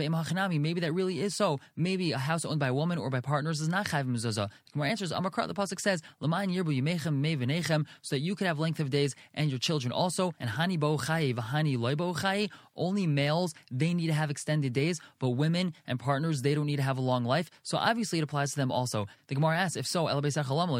maybe 0.59 0.79
that 0.81 0.93
really 0.93 1.21
is 1.21 1.35
so. 1.35 1.59
Maybe 1.75 2.11
a 2.11 2.17
house 2.17 2.45
owned 2.45 2.59
by 2.59 2.67
a 2.67 2.73
woman 2.73 2.97
or 2.97 3.09
by 3.09 3.21
partners 3.21 3.61
is 3.61 3.69
not 3.69 3.87
chayv 3.87 4.05
mezuzah. 4.05 4.49
The 4.49 4.71
Gemara 4.73 4.89
answers, 4.89 5.11
Amakrat, 5.11 5.47
the 5.47 5.53
pasuk 5.53 5.79
says, 5.79 6.01
L'mayin 6.19 6.53
yirbu 6.53 6.81
yimechem 6.81 7.15
me 7.15 7.35
so 8.01 8.15
that 8.15 8.19
you 8.19 8.35
could 8.35 8.47
have 8.47 8.59
length 8.59 8.79
of 8.79 8.89
days 8.89 9.15
and 9.33 9.49
your 9.49 9.59
children 9.59 9.91
also. 9.91 10.33
And 10.39 10.49
hani 10.49 10.79
bo 10.79 10.97
chayi 10.97 11.35
v'hani 11.35 11.77
loy 11.77 11.95
bo 11.95 12.13
chayi. 12.13 12.49
Only 12.75 13.07
males 13.07 13.53
they 13.71 13.93
need 13.93 14.07
to 14.07 14.13
have 14.13 14.29
extended 14.29 14.73
days, 14.73 14.99
but 15.19 15.29
women 15.29 15.73
and 15.87 15.97
partners 15.99 16.41
they 16.41 16.53
don't 16.53 16.65
need 16.65 16.75
to 16.77 16.81
have 16.81 16.97
a 16.97 17.01
long 17.01 17.23
life. 17.23 17.49
So 17.63 17.77
obviously 17.77 18.19
it 18.19 18.23
applies 18.23 18.51
to 18.51 18.57
them 18.57 18.71
also. 18.71 19.07
The 19.27 19.35
Gemara 19.35 19.57
asks, 19.57 19.77
if 19.77 19.87
so, 19.87 20.07
el 20.07 20.21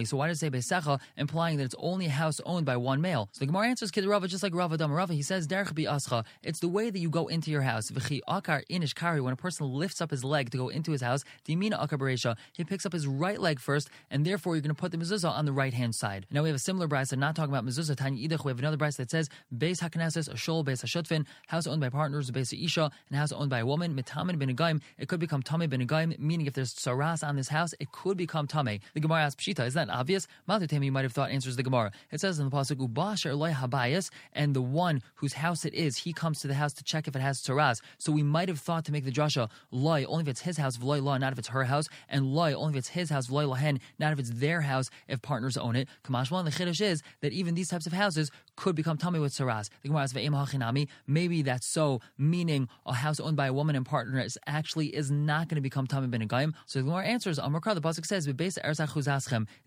So 0.06 0.18
why 0.18 0.28
does 0.28 0.38
it 0.38 0.40
say 0.40 0.50
beisecha, 0.50 1.00
implying 1.18 1.58
that 1.58 1.66
it's 1.66 1.76
only 1.78 2.08
a 2.08 2.10
house 2.10 2.42
owned 2.46 2.66
by 2.66 2.78
one 2.78 3.02
male? 3.02 3.30
So 3.34 3.40
the 3.40 3.46
Gemara 3.48 3.68
answers, 3.68 3.92
Kid 3.92 4.06
Rava, 4.06 4.28
just 4.28 4.44
like 4.44 4.56
Rava 4.56 4.78
Dam 4.78 4.96
he 5.10 5.22
says, 5.22 5.48
derech 5.48 5.74
ascha. 5.74 6.26
It's 6.44 6.60
the 6.60 6.68
way 6.68 6.90
that 6.90 7.00
you 7.00 7.10
go 7.10 7.28
into 7.28 7.52
your 7.52 7.62
house. 7.62 7.92
V'chi 7.92 8.22
akar 8.28 8.64
inish 8.70 8.96
kari. 8.96 9.22
When 9.22 9.34
a 9.34 9.36
person 9.36 9.68
lifts 9.68 10.02
up 10.02 10.12
his 10.12 10.24
leg 10.24 10.52
to 10.52 10.58
go 10.58 10.70
into 10.70 10.92
his 10.92 11.02
house, 11.02 11.24
dimina 11.48 11.80
akar 11.80 12.00
beresha. 12.00 12.36
He 12.54 12.64
picks 12.64 12.86
up 12.86 12.94
his 12.94 13.08
right 13.08 13.40
leg 13.40 13.60
first, 13.60 13.90
and 14.10 14.26
therefore 14.26 14.56
you're 14.56 14.62
going 14.62 14.76
to 14.76 14.80
put 14.80 14.92
the 14.92 14.98
mezuzah 14.98 15.30
on 15.30 15.46
the 15.46 15.54
right 15.54 15.74
hand 15.74 15.96
side. 15.96 16.26
Now 16.32 16.44
we 16.44 16.50
have 16.50 16.56
a 16.56 16.60
similar 16.60 16.88
brisa, 16.88 17.18
not 17.18 17.36
talking 17.36 17.54
about 17.54 17.66
mezuzah. 17.66 17.96
Tanya 17.96 18.28
idach. 18.28 18.44
We 18.44 18.50
have 18.50 18.60
another 18.60 18.78
brisa 18.78 18.98
that 18.98 19.12
says 19.12 19.30
beis 19.56 19.82
hakneses, 19.82 20.28
a 20.30 20.34
shol, 20.34 20.66
beis 20.66 20.84
hashutfin, 20.84 21.26
house 21.48 21.68
owned 21.68 21.82
by 21.82 21.90
partners, 21.90 22.32
beis 22.32 22.54
isha, 22.54 22.92
and 23.10 23.18
house 23.18 23.32
owned 23.32 23.50
by 23.50 23.60
a 23.60 23.66
woman. 23.66 23.96
Mitamin 23.96 24.38
ben 24.40 24.82
It 24.98 25.08
could 25.08 25.20
become 25.20 25.44
tame 25.44 25.70
ben 25.70 26.16
meaning 26.20 26.48
if 26.48 26.54
there's 26.54 26.74
saras 26.74 27.28
on 27.28 27.36
this 27.36 27.50
house, 27.50 27.74
it 27.80 27.92
could 27.92 28.18
become 28.18 28.48
tame. 28.48 28.80
The 28.94 29.00
Gemara 29.00 29.24
asks 29.24 29.44
Pshita, 29.44 29.66
that 29.76 29.90
obvious? 29.90 30.28
Matutemi, 30.50 30.86
you 30.86 30.92
might 30.92 31.04
have 31.04 31.14
thought 31.14 31.32
answers 31.32 31.56
the 31.56 31.64
Gemara. 31.64 31.92
It 32.12 32.20
says 32.20 32.40
in 32.40 32.50
the 32.50 32.52
pasuk 32.52 32.78
Ubasher 32.78 33.38
loy 33.38 33.52
habayas, 33.52 34.10
and 34.34 34.56
the 34.56 34.62
one 34.62 35.02
whose 35.16 35.34
house 35.34 35.66
it 35.66 35.74
is, 35.74 35.98
he 35.98 36.14
comes 36.14 36.40
to 36.42 36.48
the 36.48 36.54
house 36.56 36.74
to 36.74 36.84
check 36.84 37.08
if 37.08 37.16
it 37.16 37.22
has 37.22 37.42
tzaraz. 37.42 37.82
So 37.98 38.12
we 38.12 38.24
might 38.24 38.50
have 38.50 38.60
thought 38.60 38.86
to 38.86 38.92
make 38.92 39.06
the 39.06 39.12
drasha 39.12 39.50
loy 39.72 40.06
only 40.06 40.24
if 40.24 40.28
it's 40.28 40.42
his 40.42 40.58
house, 40.58 40.78
v'loy 40.78 41.02
law, 41.02 41.18
not 41.18 41.34
if 41.34 41.40
it's 41.40 41.50
her 41.50 41.64
house, 41.66 41.88
and 42.10 42.26
loy 42.26 42.54
only 42.54 42.74
if 42.74 42.78
it's 42.78 42.90
his 42.90 43.10
house, 43.10 43.28
v'loy 43.28 43.56
lahen, 43.56 43.80
not 44.00 44.14
if 44.14 44.20
it's 44.20 44.32
their 44.32 44.62
house, 44.62 44.90
if 45.08 45.22
partners 45.22 45.58
own 45.58 45.76
it. 45.76 45.88
Kamashwan, 46.04 46.46
the 46.46 46.52
chiddush 46.52 46.82
is 46.82 47.04
that 47.22 47.34
even 47.34 47.56
these 47.56 47.70
types 47.70 47.86
of 47.86 47.94
houses 47.94 48.32
could 48.56 48.76
become 48.76 48.98
tummy 48.98 49.20
with 49.20 49.34
tzaraz. 49.34 49.70
The 49.82 49.90
Gemara 49.90 50.08
says 50.08 50.88
maybe 51.08 51.42
that's 51.42 51.68
so, 51.68 52.02
meaning 52.18 52.68
a 52.86 52.94
house 52.94 53.20
owned 53.20 53.38
by 53.38 53.48
a 53.48 53.54
woman 53.54 53.76
and 53.76 53.86
partners 53.86 54.38
actually 54.48 54.88
is 54.88 55.12
not 55.12 55.50
going 55.50 55.56
to 55.56 55.62
become 55.62 55.88
tummy 55.88 56.08
ben 56.08 56.28
So 56.66 56.80
the 56.80 56.84
Gemara 56.84 57.06
answers, 57.06 57.38
Amar 57.38 57.62
the 57.62 57.82
pasuk 57.82 58.06
says, 58.06 58.26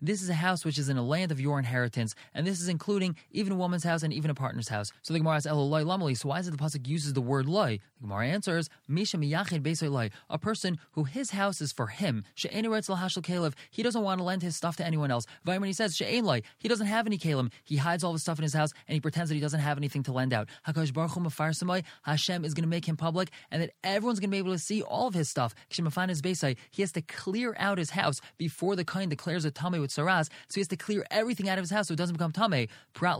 this 0.01 0.21
is 0.21 0.29
a 0.29 0.33
house 0.33 0.65
which 0.65 0.77
is 0.77 0.89
in 0.89 0.97
a 0.97 1.03
land 1.03 1.31
of 1.31 1.39
your 1.39 1.59
inheritance, 1.59 2.15
and 2.33 2.45
this 2.45 2.61
is 2.61 2.69
including 2.69 3.15
even 3.31 3.53
a 3.53 3.55
woman's 3.55 3.83
house 3.83 4.03
and 4.03 4.13
even 4.13 4.31
a 4.31 4.35
partner's 4.35 4.69
house. 4.69 4.91
So 5.01 5.13
the 5.13 5.19
Gemara 5.19 5.35
asks, 5.35 5.47
Eloloi 5.47 5.83
lamali, 5.83 6.17
so 6.17 6.29
why 6.29 6.39
is 6.39 6.47
it 6.47 6.51
the 6.51 6.57
pasuk 6.57 6.87
uses 6.87 7.13
the 7.13 7.21
word 7.21 7.47
loy? 7.47 7.79
The 7.99 8.07
Gemara 8.07 8.27
answers, 8.27 8.69
Misha 8.87 9.17
miyachid 9.17 9.91
loy, 9.91 10.09
a 10.29 10.37
person 10.37 10.79
who 10.91 11.03
his 11.03 11.31
house 11.31 11.61
is 11.61 11.71
for 11.71 11.87
him. 11.87 12.23
She'any 12.35 12.67
writes 12.67 12.89
l'hashul 12.89 13.23
kalev. 13.23 13.53
He 13.69 13.83
doesn't 13.83 14.01
want 14.01 14.19
to 14.19 14.23
lend 14.23 14.41
his 14.41 14.55
stuff 14.55 14.75
to 14.77 14.85
anyone 14.85 15.11
else. 15.11 15.25
Vayman 15.45 15.73
says, 15.75 15.95
She'ein 15.95 16.25
loy, 16.25 16.41
he 16.57 16.67
doesn't 16.67 16.87
have 16.87 17.05
any 17.05 17.17
kalim. 17.17 17.51
He 17.63 17.77
hides 17.77 18.03
all 18.03 18.13
his 18.13 18.21
stuff 18.21 18.39
in 18.39 18.43
his 18.43 18.53
house 18.53 18.73
and 18.87 18.93
he 18.93 18.99
pretends 19.01 19.29
that 19.29 19.35
he 19.35 19.41
doesn't 19.41 19.59
have 19.59 19.77
anything 19.77 20.03
to 20.03 20.11
lend 20.11 20.33
out. 20.33 20.49
Hakadosh 20.67 20.93
Baruch 20.93 21.11
Hu 21.11 21.81
Hashem 22.03 22.45
is 22.45 22.53
going 22.53 22.63
to 22.63 22.69
make 22.69 22.85
him 22.85 22.97
public, 22.97 23.29
and 23.51 23.61
that 23.61 23.71
everyone's 23.83 24.19
going 24.19 24.29
to 24.29 24.31
be 24.31 24.37
able 24.37 24.51
to 24.51 24.59
see 24.59 24.81
all 24.81 25.07
of 25.07 25.13
his 25.13 25.29
stuff. 25.29 25.53
He 25.69 26.81
has 26.81 26.91
to 26.91 27.01
clear 27.01 27.55
out 27.57 27.77
his 27.77 27.91
house 27.91 28.21
before 28.37 28.75
the 28.75 28.85
kind 28.85 29.09
declares 29.09 29.45
a 29.45 29.51
tame 29.51 29.79
with 29.79 29.88
so 29.91 30.05
he 30.53 30.59
has 30.59 30.67
to 30.67 30.77
clear 30.77 31.05
everything 31.11 31.49
out 31.49 31.57
of 31.57 31.63
his 31.63 31.71
house 31.71 31.87
so 31.87 31.93
it 31.93 31.97
doesn't 31.97 32.17
become 32.17 32.31
tame. 32.31 32.67
Prat 32.93 33.19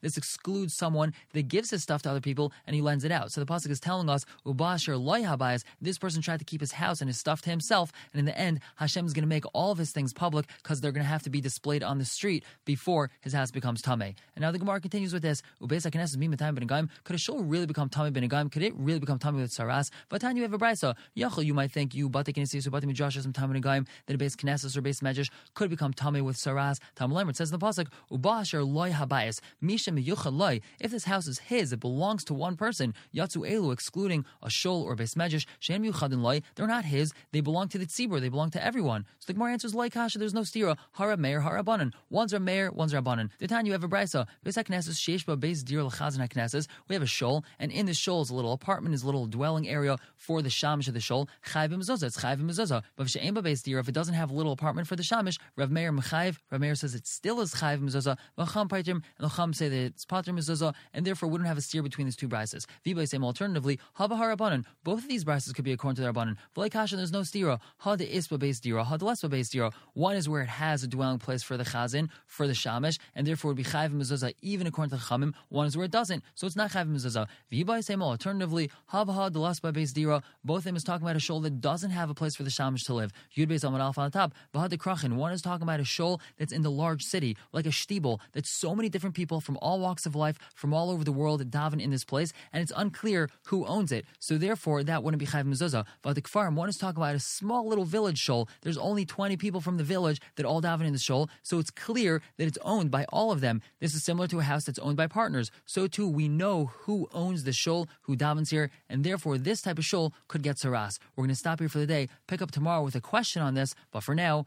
This 0.00 0.16
excludes 0.16 0.74
someone 0.74 1.14
that 1.32 1.48
gives 1.48 1.70
his 1.70 1.82
stuff 1.82 2.02
to 2.02 2.10
other 2.10 2.20
people 2.20 2.52
and 2.66 2.74
he 2.74 2.82
lends 2.82 3.04
it 3.04 3.12
out. 3.12 3.32
So 3.32 3.40
the 3.40 3.46
pasuk 3.46 3.70
is 3.70 3.80
telling 3.80 4.08
us 4.08 4.24
ubasher 4.46 5.00
loy 5.00 5.22
habayas. 5.22 5.64
This 5.80 5.98
person 5.98 6.22
tried 6.22 6.38
to 6.38 6.44
keep 6.44 6.60
his 6.60 6.72
house 6.72 7.00
and 7.00 7.08
his 7.08 7.18
stuff 7.18 7.42
to 7.42 7.50
himself, 7.50 7.92
and 8.12 8.20
in 8.20 8.26
the 8.26 8.38
end, 8.38 8.60
Hashem 8.76 9.06
is 9.06 9.12
going 9.12 9.22
to 9.22 9.28
make 9.28 9.44
all 9.52 9.72
of 9.72 9.78
his 9.78 9.90
things 9.90 10.12
public 10.12 10.46
because 10.62 10.80
they're 10.80 10.92
going 10.92 11.04
to 11.04 11.08
have 11.08 11.22
to 11.22 11.30
be 11.30 11.40
displayed 11.40 11.82
on 11.82 11.98
the 11.98 12.04
street 12.04 12.44
before 12.64 13.10
his 13.20 13.32
house 13.32 13.50
becomes 13.50 13.82
tame. 13.82 14.02
And 14.02 14.40
now 14.40 14.50
the 14.50 14.58
Gemara 14.58 14.80
continues 14.80 15.12
with 15.12 15.22
this. 15.22 15.42
Could 15.60 15.72
a 15.72 17.18
shul 17.18 17.42
really 17.42 17.66
become 17.66 17.88
tame 17.88 18.12
ben 18.12 18.28
Could 18.50 18.62
it 18.62 18.74
really 18.76 18.98
become 19.00 19.18
tame 19.18 19.36
with 19.36 19.50
saras? 19.50 19.90
But 20.08 20.22
you 20.22 20.42
have 20.42 20.52
a 20.52 20.58
brisa. 20.58 20.94
Yachol, 21.16 21.44
you 21.44 21.54
might 21.54 21.70
think 21.72 21.94
you 21.94 22.08
batik 22.08 22.38
or 22.38 22.70
batik 22.70 22.88
midrash 22.88 23.20
some 23.20 23.32
tame 23.32 23.52
ben 23.52 23.86
that 24.06 24.14
a 24.14 24.18
base 24.18 24.36
knesses 24.36 24.76
or 24.76 24.80
base 24.80 25.00
medrash 25.00 25.30
could 25.54 25.70
become 25.70 25.92
tame 25.92 26.24
with 26.24 26.36
saras. 26.36 26.78
Tam 26.94 27.10
Lemer 27.10 27.34
says 27.34 27.52
in 27.52 27.58
the 27.58 27.64
pasuk 27.64 27.88
ubasher 28.10 28.66
loy 28.66 28.90
habayis 28.90 29.40
misha 29.60 29.90
miyuchad 29.90 30.36
loy. 30.36 30.60
If 30.80 30.90
this 30.90 31.04
house 31.04 31.26
is 31.26 31.38
his, 31.38 31.72
it 31.72 31.80
belongs 31.80 32.24
to 32.24 32.34
one 32.34 32.56
person. 32.56 32.94
Yatsu 33.14 33.48
elu, 33.50 33.72
excluding 33.72 34.24
a 34.42 34.50
shul 34.50 34.82
or 34.82 34.94
base 34.96 35.14
medrash. 35.14 35.46
Shem 35.60 35.82
yuchadin 35.82 36.22
loy. 36.22 36.42
They're 36.54 36.66
not 36.66 36.84
his. 36.84 37.12
They 37.32 37.40
belong 37.40 37.68
to 37.68 37.78
the 37.78 37.86
tzibur. 37.86 38.20
They 38.20 38.28
belong 38.28 38.50
to 38.50 38.64
everyone. 38.64 39.06
So 39.18 39.26
the 39.26 39.34
Gemara 39.34 39.52
answers 39.52 39.74
loy 39.74 39.90
kasha. 39.90 40.18
There's 40.18 40.34
no 40.34 40.42
stira. 40.42 40.76
Hara 40.92 41.16
meir 41.16 41.40
hara 41.40 41.62
banan. 41.62 41.92
One's 42.10 42.32
a 42.32 42.40
mayor, 42.40 42.70
one's 42.70 42.92
a 42.92 43.00
rabbanan. 43.00 43.30
The 43.38 43.48
time 43.48 43.66
you 43.66 43.72
have 43.72 43.84
a 43.84 43.88
brisa. 43.88 44.26
Base 44.42 44.56
knesses 44.56 44.98
sheshba 44.98 45.38
base 45.38 45.62
dir 45.62 45.80
lachazan 45.80 46.26
knesses. 46.28 46.66
We 46.88 46.94
have 46.94 47.02
a 47.02 47.06
shul, 47.06 47.44
and 47.58 47.72
in 47.72 47.86
the 47.86 47.94
shul 47.94 48.22
is 48.22 48.30
a 48.30 48.34
little 48.34 48.52
apartment, 48.52 48.94
is 48.94 49.02
a 49.02 49.06
little 49.06 49.26
dwelling 49.26 49.68
area 49.68 49.96
for 50.16 50.42
the 50.42 50.48
shamish 50.48 50.88
of 50.88 50.94
the 50.94 51.00
shul. 51.00 51.28
Chayvim 51.46 51.82
mezuzah. 51.82 52.04
It's 52.04 52.20
chayvim 52.20 52.50
mezuzah. 52.50 52.82
But 52.96 53.14
if 53.14 53.88
it 53.88 53.92
doesn't 53.92 54.14
have 54.14 54.30
a 54.30 54.34
little 54.34 54.52
apartment 54.52 54.86
for 54.88 54.96
the 54.96 55.02
shamish, 55.02 55.31
Rav 55.56 55.70
Meir 55.70 55.92
mechayiv. 55.92 56.38
Rav 56.50 56.60
Meir 56.60 56.74
says 56.74 56.94
it 56.94 57.06
still 57.06 57.40
is 57.40 57.54
chayvim 57.54 57.82
mezuzah. 57.82 58.16
V'cham 58.38 58.68
paitim 58.68 59.02
and 59.18 59.32
cham 59.32 59.52
say 59.52 59.68
that 59.68 59.76
it's 59.76 60.04
patrim 60.04 60.38
mezuzah, 60.38 60.74
and 60.92 61.06
therefore 61.06 61.30
don't 61.30 61.44
have 61.44 61.58
a 61.58 61.60
steer 61.60 61.82
between 61.82 62.06
these 62.06 62.16
two 62.16 62.28
brises. 62.28 62.66
V'bay 62.84 63.08
say 63.08 63.18
alternatively 63.18 63.78
haba 63.98 64.18
harabanan. 64.18 64.64
Both 64.84 65.00
of 65.00 65.08
these 65.08 65.24
brises 65.24 65.54
could 65.54 65.64
be 65.64 65.72
according 65.72 65.96
to 65.96 66.02
the 66.02 66.12
rabbanan. 66.12 66.36
V'lay 66.56 66.70
kasha 66.70 66.96
there's 66.96 67.12
no 67.12 67.20
stira. 67.20 67.60
Ha 67.78 67.96
de 67.96 68.06
isba 68.06 68.38
base 68.38 68.60
dira. 68.60 68.84
Ha 68.84 68.96
de 68.96 69.04
lesba 69.04 69.30
base 69.30 69.48
dira. 69.50 69.70
One 69.94 70.16
is 70.16 70.28
where 70.28 70.42
it 70.42 70.48
has 70.48 70.82
a 70.82 70.86
dwelling 70.86 71.18
place 71.18 71.42
for 71.42 71.56
the 71.56 71.64
chazin 71.64 72.08
for 72.26 72.46
the 72.46 72.52
shamish, 72.52 72.98
and 73.14 73.26
therefore 73.26 73.50
would 73.50 73.56
be 73.56 73.64
chayvim 73.64 73.94
mezuzah 73.94 74.34
even 74.42 74.66
according 74.66 74.90
to 74.90 74.96
the 74.96 75.02
chamim. 75.02 75.34
One 75.48 75.66
is 75.66 75.76
where 75.76 75.86
it 75.86 75.90
doesn't, 75.90 76.22
so 76.34 76.46
it's 76.46 76.56
not 76.56 76.70
chayvim 76.70 76.94
mezuzah. 76.94 77.26
V'bay 77.52 77.82
say 77.84 77.94
alternatively 77.94 78.70
haba 78.92 79.32
de 79.32 79.38
lesba 79.38 79.72
base 79.72 79.92
dira. 79.92 80.22
Both 80.44 80.58
of 80.58 80.64
them 80.64 80.76
is 80.76 80.84
talking 80.84 81.06
about 81.06 81.16
a 81.16 81.20
shul 81.20 81.40
that 81.40 81.60
doesn't 81.60 81.90
have 81.90 82.10
a 82.10 82.14
place 82.14 82.36
for 82.36 82.42
the 82.42 82.50
shamish 82.50 82.84
to 82.86 82.94
live. 82.94 83.12
Yud 83.36 83.48
base 83.48 83.64
on 83.64 83.72
the 83.72 84.10
top. 84.10 84.34
V'had 84.54 84.70
de 84.70 84.76
krachin. 84.76 85.16
One 85.22 85.30
is 85.32 85.40
talking 85.40 85.62
about 85.62 85.78
a 85.78 85.84
shul 85.84 86.20
that's 86.36 86.52
in 86.52 86.62
the 86.62 86.70
large 86.70 87.04
city, 87.04 87.36
like 87.52 87.64
a 87.64 87.68
shtibel, 87.68 88.18
that's 88.32 88.50
so 88.50 88.74
many 88.74 88.88
different 88.88 89.14
people 89.14 89.40
from 89.40 89.56
all 89.62 89.78
walks 89.78 90.04
of 90.04 90.16
life, 90.16 90.36
from 90.56 90.74
all 90.74 90.90
over 90.90 91.04
the 91.04 91.12
world, 91.12 91.48
daven 91.48 91.80
in 91.80 91.92
this 91.92 92.04
place, 92.04 92.32
and 92.52 92.60
it's 92.60 92.72
unclear 92.74 93.30
who 93.46 93.64
owns 93.66 93.92
it. 93.92 94.04
So 94.18 94.36
therefore, 94.36 94.82
that 94.82 95.04
wouldn't 95.04 95.20
be 95.20 95.26
chayv 95.26 95.44
mezuzah. 95.44 95.86
But 96.02 96.16
the 96.16 96.22
kfarim, 96.22 96.56
one 96.56 96.68
is 96.68 96.76
talking 96.76 97.00
about 97.00 97.14
a 97.14 97.20
small 97.20 97.68
little 97.68 97.84
village 97.84 98.18
shul. 98.18 98.48
There's 98.62 98.76
only 98.76 99.04
20 99.04 99.36
people 99.36 99.60
from 99.60 99.76
the 99.76 99.84
village 99.84 100.20
that 100.34 100.44
all 100.44 100.60
daven 100.60 100.86
in 100.86 100.92
the 100.92 100.98
shul, 100.98 101.30
so 101.44 101.60
it's 101.60 101.70
clear 101.70 102.20
that 102.36 102.48
it's 102.48 102.58
owned 102.62 102.90
by 102.90 103.04
all 103.10 103.30
of 103.30 103.40
them. 103.40 103.62
This 103.78 103.94
is 103.94 104.02
similar 104.02 104.26
to 104.26 104.40
a 104.40 104.42
house 104.42 104.64
that's 104.64 104.80
owned 104.80 104.96
by 104.96 105.06
partners. 105.06 105.52
So 105.66 105.86
too, 105.86 106.08
we 106.08 106.28
know 106.28 106.72
who 106.80 107.08
owns 107.14 107.44
the 107.44 107.52
shul, 107.52 107.86
who 108.06 108.16
davens 108.16 108.50
here, 108.50 108.72
and 108.90 109.04
therefore 109.04 109.38
this 109.38 109.62
type 109.62 109.78
of 109.78 109.84
shul 109.84 110.12
could 110.26 110.42
get 110.42 110.56
saras. 110.56 110.98
We're 111.14 111.22
going 111.22 111.28
to 111.28 111.36
stop 111.36 111.60
here 111.60 111.68
for 111.68 111.78
the 111.78 111.86
day, 111.86 112.08
pick 112.26 112.42
up 112.42 112.50
tomorrow 112.50 112.82
with 112.82 112.96
a 112.96 113.00
question 113.00 113.40
on 113.40 113.54
this, 113.54 113.76
but 113.92 114.02
for 114.02 114.16
now, 114.16 114.46